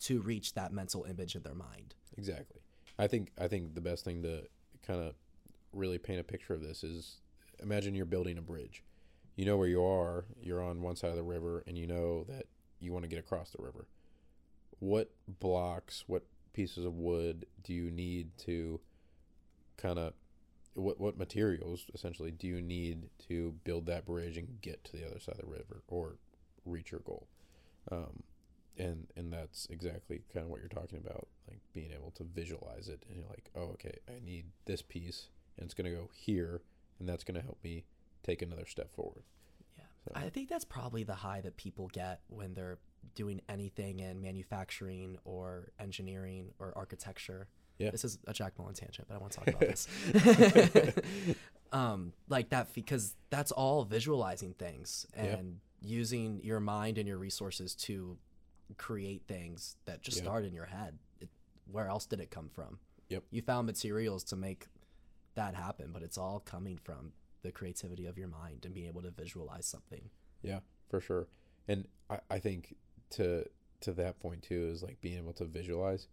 [0.00, 1.94] to reach that mental image in their mind.
[2.16, 2.60] Exactly.
[2.98, 4.44] I think I think the best thing to
[4.86, 5.14] kind of
[5.72, 7.20] really paint a picture of this is
[7.60, 8.82] imagine you're building a bridge.
[9.36, 12.24] You know where you are, you're on one side of the river and you know
[12.28, 12.46] that
[12.80, 13.86] you want to get across the river.
[14.78, 18.80] What blocks, what pieces of wood do you need to
[19.76, 20.12] kind of
[20.74, 25.06] what what materials essentially do you need to build that bridge and get to the
[25.06, 26.16] other side of the river or
[26.64, 27.26] reach your goal?
[27.90, 28.22] Um,
[28.78, 32.88] and and that's exactly kind of what you're talking about like being able to visualize
[32.88, 35.26] it and you're like oh okay i need this piece
[35.58, 36.62] and it's going to go here
[36.98, 37.84] and that's going to help me
[38.22, 39.24] take another step forward
[39.76, 39.84] Yeah.
[40.06, 42.78] So- I think that's probably the high that people get when they're
[43.14, 47.48] doing anything in manufacturing or engineering or architecture.
[47.78, 47.90] Yeah.
[47.90, 49.88] This is a Jack Mullen tangent, but I want to talk about this.
[51.72, 55.24] um, like that because that's all visualizing things Yeah.
[55.24, 58.18] and using your mind and your resources to
[58.76, 60.22] create things that just Yeah.
[60.24, 60.98] start in your head.
[61.20, 61.28] It,
[61.70, 62.78] where else did it come from?
[63.08, 63.24] Yep.
[63.30, 64.68] You found materials to make
[65.34, 67.12] that happen, but it's all coming from
[67.42, 70.10] the creativity of your mind and being able to visualize something.
[70.42, 71.26] yeah for sure
[71.68, 72.76] and i, I think
[73.10, 73.44] to
[73.80, 76.06] to that point too is like being able to visualize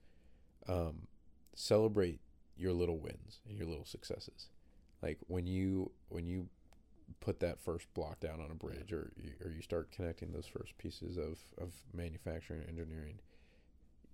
[0.68, 1.08] um
[1.60, 2.22] celebrate
[2.56, 4.48] your little wins and your little successes.
[5.02, 6.48] Like when you when you
[7.20, 10.48] put that first block down on a bridge or you, or you start connecting those
[10.48, 13.20] first pieces of of manufacturing and engineering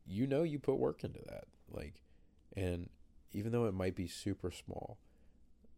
[0.08, 1.46] you know you put work into that.
[1.72, 2.02] Like
[2.56, 2.90] and
[3.32, 4.98] even though it might be super small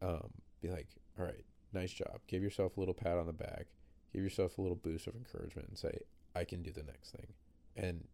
[0.02, 0.30] um
[0.62, 0.88] be like
[1.20, 1.44] all right
[1.74, 2.20] nice job.
[2.28, 3.68] Give yourself a little pat on the back.
[4.14, 6.00] Give yourself a little boost of encouragement and say
[6.36, 7.28] i can do the next thing
[7.76, 8.06] and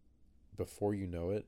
[0.56, 1.46] before you know it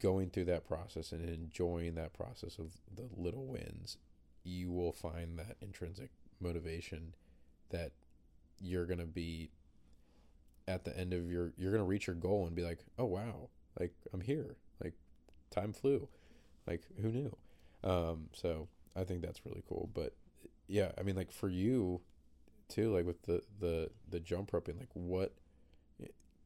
[0.00, 3.98] going through that process and enjoying that process of the little wins
[4.44, 7.14] you will find that intrinsic motivation
[7.70, 7.92] that
[8.60, 9.50] you're going to be
[10.66, 13.04] at the end of your you're going to reach your goal and be like oh
[13.04, 13.48] wow.
[13.78, 14.56] Like i'm here.
[14.82, 14.94] Like
[15.50, 16.08] time flew.
[16.66, 17.36] Like who knew?
[17.84, 19.90] Um so i think that's really cool.
[19.92, 20.14] But
[20.66, 22.00] yeah i mean like for you
[22.68, 25.32] too like with the the the jump roping like what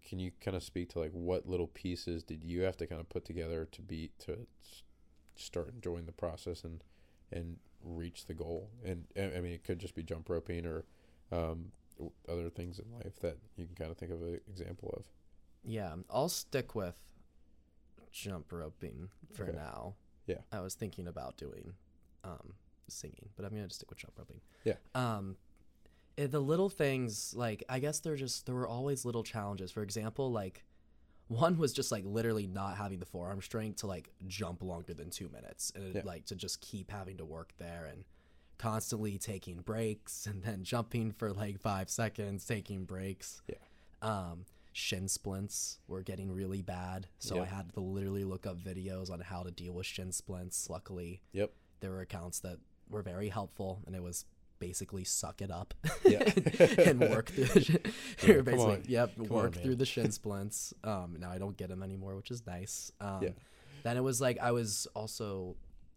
[0.06, 3.00] can you kind of speak to like what little pieces did you have to kind
[3.00, 4.46] of put together to be to
[5.36, 6.82] start enjoying the process and
[7.30, 10.84] and reach the goal and i mean it could just be jump roping or
[11.32, 11.72] um
[12.28, 15.04] other things in life that you can kind of think of an example of
[15.64, 16.98] Yeah, I'll stick with
[18.10, 19.52] jump roping for Okay.
[19.56, 19.94] now.
[20.26, 20.38] Yeah.
[20.50, 21.74] I was thinking about doing
[22.24, 22.54] um,
[22.88, 24.40] singing, but I'm gonna just stick with jump roping.
[24.64, 24.74] Yeah.
[24.94, 25.36] Um,
[26.18, 29.70] eh, the little things, like I guess they're just there were always little challenges.
[29.70, 30.64] For example, like
[31.28, 35.10] one was just like literally not having the forearm strength to like jump longer than
[35.10, 36.02] two minutes, and Yeah.
[36.04, 38.04] like to just keep having to work there and
[38.58, 43.42] constantly taking breaks and then jumping for like five seconds, taking breaks.
[43.48, 43.56] Yeah.
[44.02, 44.44] Um,
[44.74, 49.20] shin splints were getting really bad, so I had to literally look up videos on
[49.20, 50.68] how to deal with shin splints.
[50.70, 51.52] Luckily, Yep.
[51.80, 52.58] there were accounts that
[52.88, 54.24] were very helpful, and it was
[54.66, 56.22] basically suck it up Yeah.
[56.88, 57.80] and work through the shin.
[58.26, 58.84] Yeah, basically, on.
[58.86, 59.64] yep, Come on, work man.
[59.64, 60.72] through the shin splints.
[60.84, 62.92] Um, now I don't get them anymore, which is nice.
[63.00, 63.30] Um, Yeah.
[63.82, 65.56] Then it was like I was also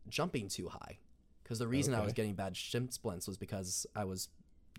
[0.10, 0.98] jumping too high
[1.44, 4.30] because the reason I was getting bad shin splints was because I was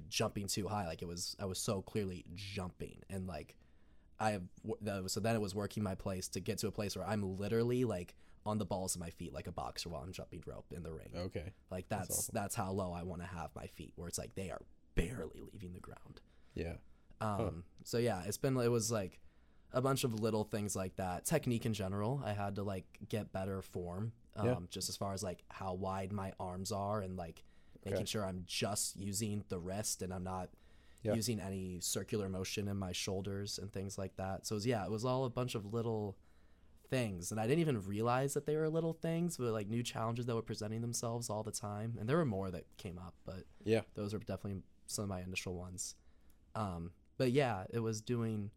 [0.08, 0.86] jumping too high.
[0.86, 3.54] Like it was, I was so clearly jumping and like
[4.18, 4.42] I have.
[4.64, 6.96] w- that was- So then it was working my place to get to a place
[6.96, 8.14] where I'm literally like
[8.46, 10.92] on the balls of my feet like a boxer while I'm jumping rope in the
[10.92, 11.10] ring.
[11.16, 12.32] okay Like That's that's awesome.
[12.34, 14.60] that's, how low I want to have my feet, where it's like they are
[14.94, 16.20] barely leaving the ground.
[16.54, 16.74] yeah
[17.20, 19.20] Um, so yeah, it's been it was like
[19.72, 21.24] a bunch of little things like that.
[21.24, 24.12] Technique in general, I had to like get better form.
[24.36, 24.56] Um, Yeah.
[24.70, 27.42] just as far as like how wide my arms are and like
[27.82, 27.90] Okay.
[27.92, 30.50] making sure I'm just using the wrist and I'm not
[31.02, 31.14] Yeah.
[31.14, 34.46] using any circular motion in my shoulders and things like that.
[34.46, 36.16] So it was, yeah, it was all a bunch of little
[36.90, 40.26] things and I didn't even realize that they were little things, but like new challenges
[40.26, 41.96] that were presenting themselves all the time.
[41.98, 45.20] And there were more that came up, but yeah those were definitely some of my
[45.20, 45.94] initial ones.
[46.54, 48.50] Um, but yeah, it was doing.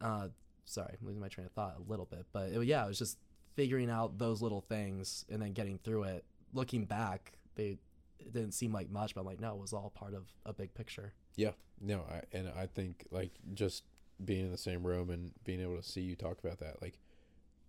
[0.00, 0.28] Uh,
[0.64, 2.98] sorry, I'm losing my train of thought a little bit, but it, yeah, it was
[2.98, 3.18] just
[3.54, 6.24] figuring out those little things and then getting through it.
[6.52, 7.78] Looking back, they
[8.18, 10.52] it didn't seem like much, but I'm like, no, it was all part of a
[10.52, 11.12] big picture.
[11.36, 13.84] Yeah, no, I, and I think like just
[14.24, 16.98] being in the same room and being able to see you talk about that, like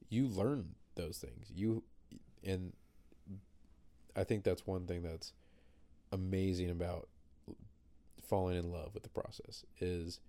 [0.09, 1.51] you learn those things.
[1.53, 1.83] You
[2.43, 2.73] and
[4.15, 5.33] I think that's one thing that's
[6.11, 7.09] amazing about
[8.27, 10.19] falling in love with the process is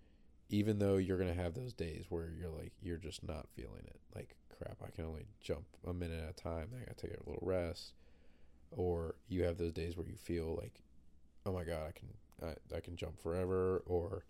[0.49, 3.83] even though you're going to have those days where you're like you're just not feeling
[3.87, 7.11] it like crap i can only jump a minute at a time i gotta take
[7.13, 7.95] a little rest
[8.71, 10.83] or you have those days where you feel like
[11.47, 12.09] oh my god i can
[12.43, 14.25] i, I can jump forever or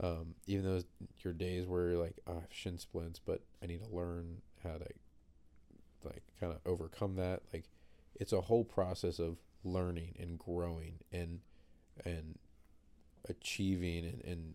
[0.00, 0.82] um, even though
[1.24, 4.42] your days where you're like oh, i have shin splints but i need to learn
[4.62, 4.86] how to
[6.04, 7.64] like kind of overcome that like
[8.14, 11.40] it's a whole process of learning and growing and
[12.04, 12.38] and
[13.28, 14.54] achieving and, and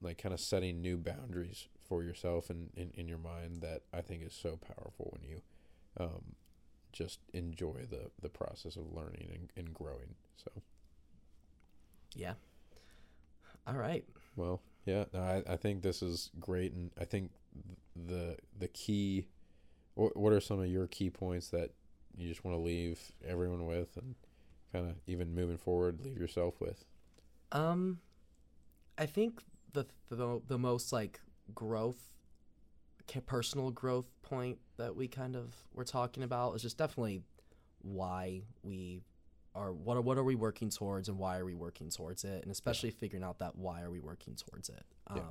[0.00, 4.00] like kind of setting new boundaries for yourself and in, in your mind that I
[4.00, 5.40] think is so powerful when you
[5.98, 6.36] um,
[6.92, 10.14] just enjoy the, the process of learning and, and growing.
[10.36, 10.62] So,
[12.14, 12.34] yeah.
[13.66, 14.04] All right.
[14.38, 16.72] Well, yeah, no, I, I think this is great.
[16.72, 17.32] And I think
[17.94, 19.26] the, the key,
[19.94, 21.72] what, what are some of your key points that
[22.16, 24.14] you just want to leave everyone with and
[24.72, 26.84] kind of even moving forward, leave yourself with?
[27.52, 27.98] Um,
[28.96, 31.20] I think the the the most like
[31.54, 32.14] growth,
[33.26, 37.22] personal growth point that we kind of were talking about is just definitely
[37.80, 39.02] why we
[39.58, 42.42] are what are what are we working towards and why are we working towards it
[42.42, 42.94] and especially yeah.
[42.98, 45.22] figuring out that why are we working towards it um yeah.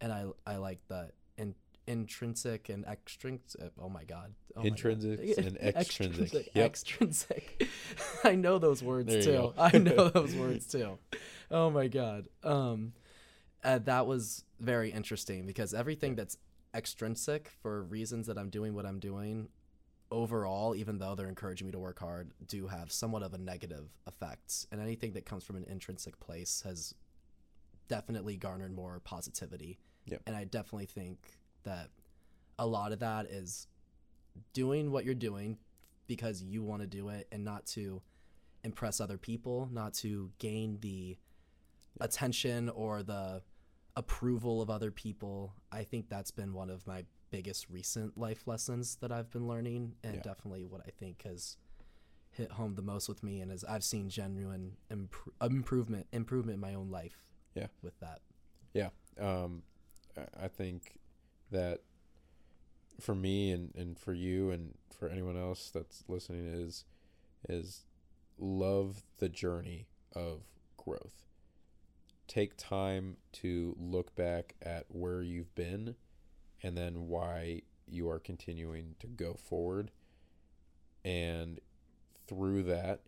[0.00, 1.54] and i i like the in,
[1.86, 5.38] intrinsic and extrinsic oh my god oh intrinsic my god.
[5.44, 6.66] and extrinsic extrinsic, yep.
[6.66, 7.68] extrinsic.
[8.24, 10.98] i know those words too i know those words too
[11.50, 12.92] oh my god um
[13.62, 16.36] uh, that was very interesting because everything that's
[16.74, 19.48] extrinsic for reasons that i'm doing what i'm doing
[20.14, 23.88] overall even though they're encouraging me to work hard do have somewhat of a negative
[24.06, 26.94] effect and anything that comes from an intrinsic place has
[27.88, 30.20] definitely garnered more positivity yep.
[30.26, 31.18] and i definitely think
[31.64, 31.88] that
[32.58, 33.66] a lot of that is
[34.52, 35.58] doing what you're doing
[36.06, 38.00] because you want to do it and not to
[38.62, 41.16] impress other people, not to gain the
[42.00, 43.42] attention or the
[43.96, 45.54] approval of other people.
[45.70, 49.94] I think that's been one of my biggest recent life lessons that I've been learning
[50.02, 50.22] and yeah.
[50.22, 51.56] definitely what I think has
[52.30, 56.60] hit home the most with me and as I've seen genuine imp- improvement improvement in
[56.60, 57.24] my own life.
[57.54, 57.68] Yeah.
[57.82, 58.20] With that.
[58.72, 58.90] Yeah.
[59.20, 59.62] Um
[60.40, 60.98] I think
[61.50, 61.80] that
[63.00, 66.84] for me and, and for you and for anyone else that's listening is
[67.48, 67.84] is
[68.38, 70.42] love the journey of
[70.76, 71.24] growth.
[72.26, 75.94] Take time to look back at where you've been
[76.64, 79.90] and then why you are continuing to go forward.
[81.04, 81.60] And
[82.26, 83.00] through that,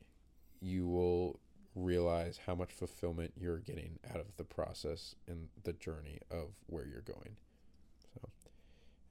[0.61, 1.41] you will
[1.75, 6.87] realize how much fulfillment you're getting out of the process and the journey of where
[6.87, 7.37] you're going.
[8.15, 8.29] So,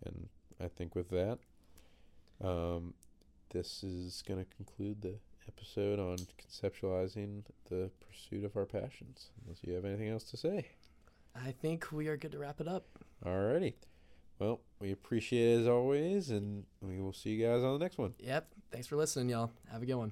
[0.05, 0.29] And
[0.63, 1.39] I think with that,
[2.39, 2.93] um,
[3.49, 5.15] this is going to conclude the
[5.47, 9.29] episode on conceptualizing the pursuit of our passions.
[9.43, 10.67] Unless you have anything else to say.
[11.35, 12.85] I think we are good to wrap it up.
[13.25, 13.73] Alrighty.
[14.39, 17.97] Well, we appreciate it as always, and we will see you guys on the next
[17.97, 18.13] one.
[18.19, 18.47] Yep.
[18.71, 19.51] Thanks for listening, y'all.
[19.71, 20.11] Have a good one.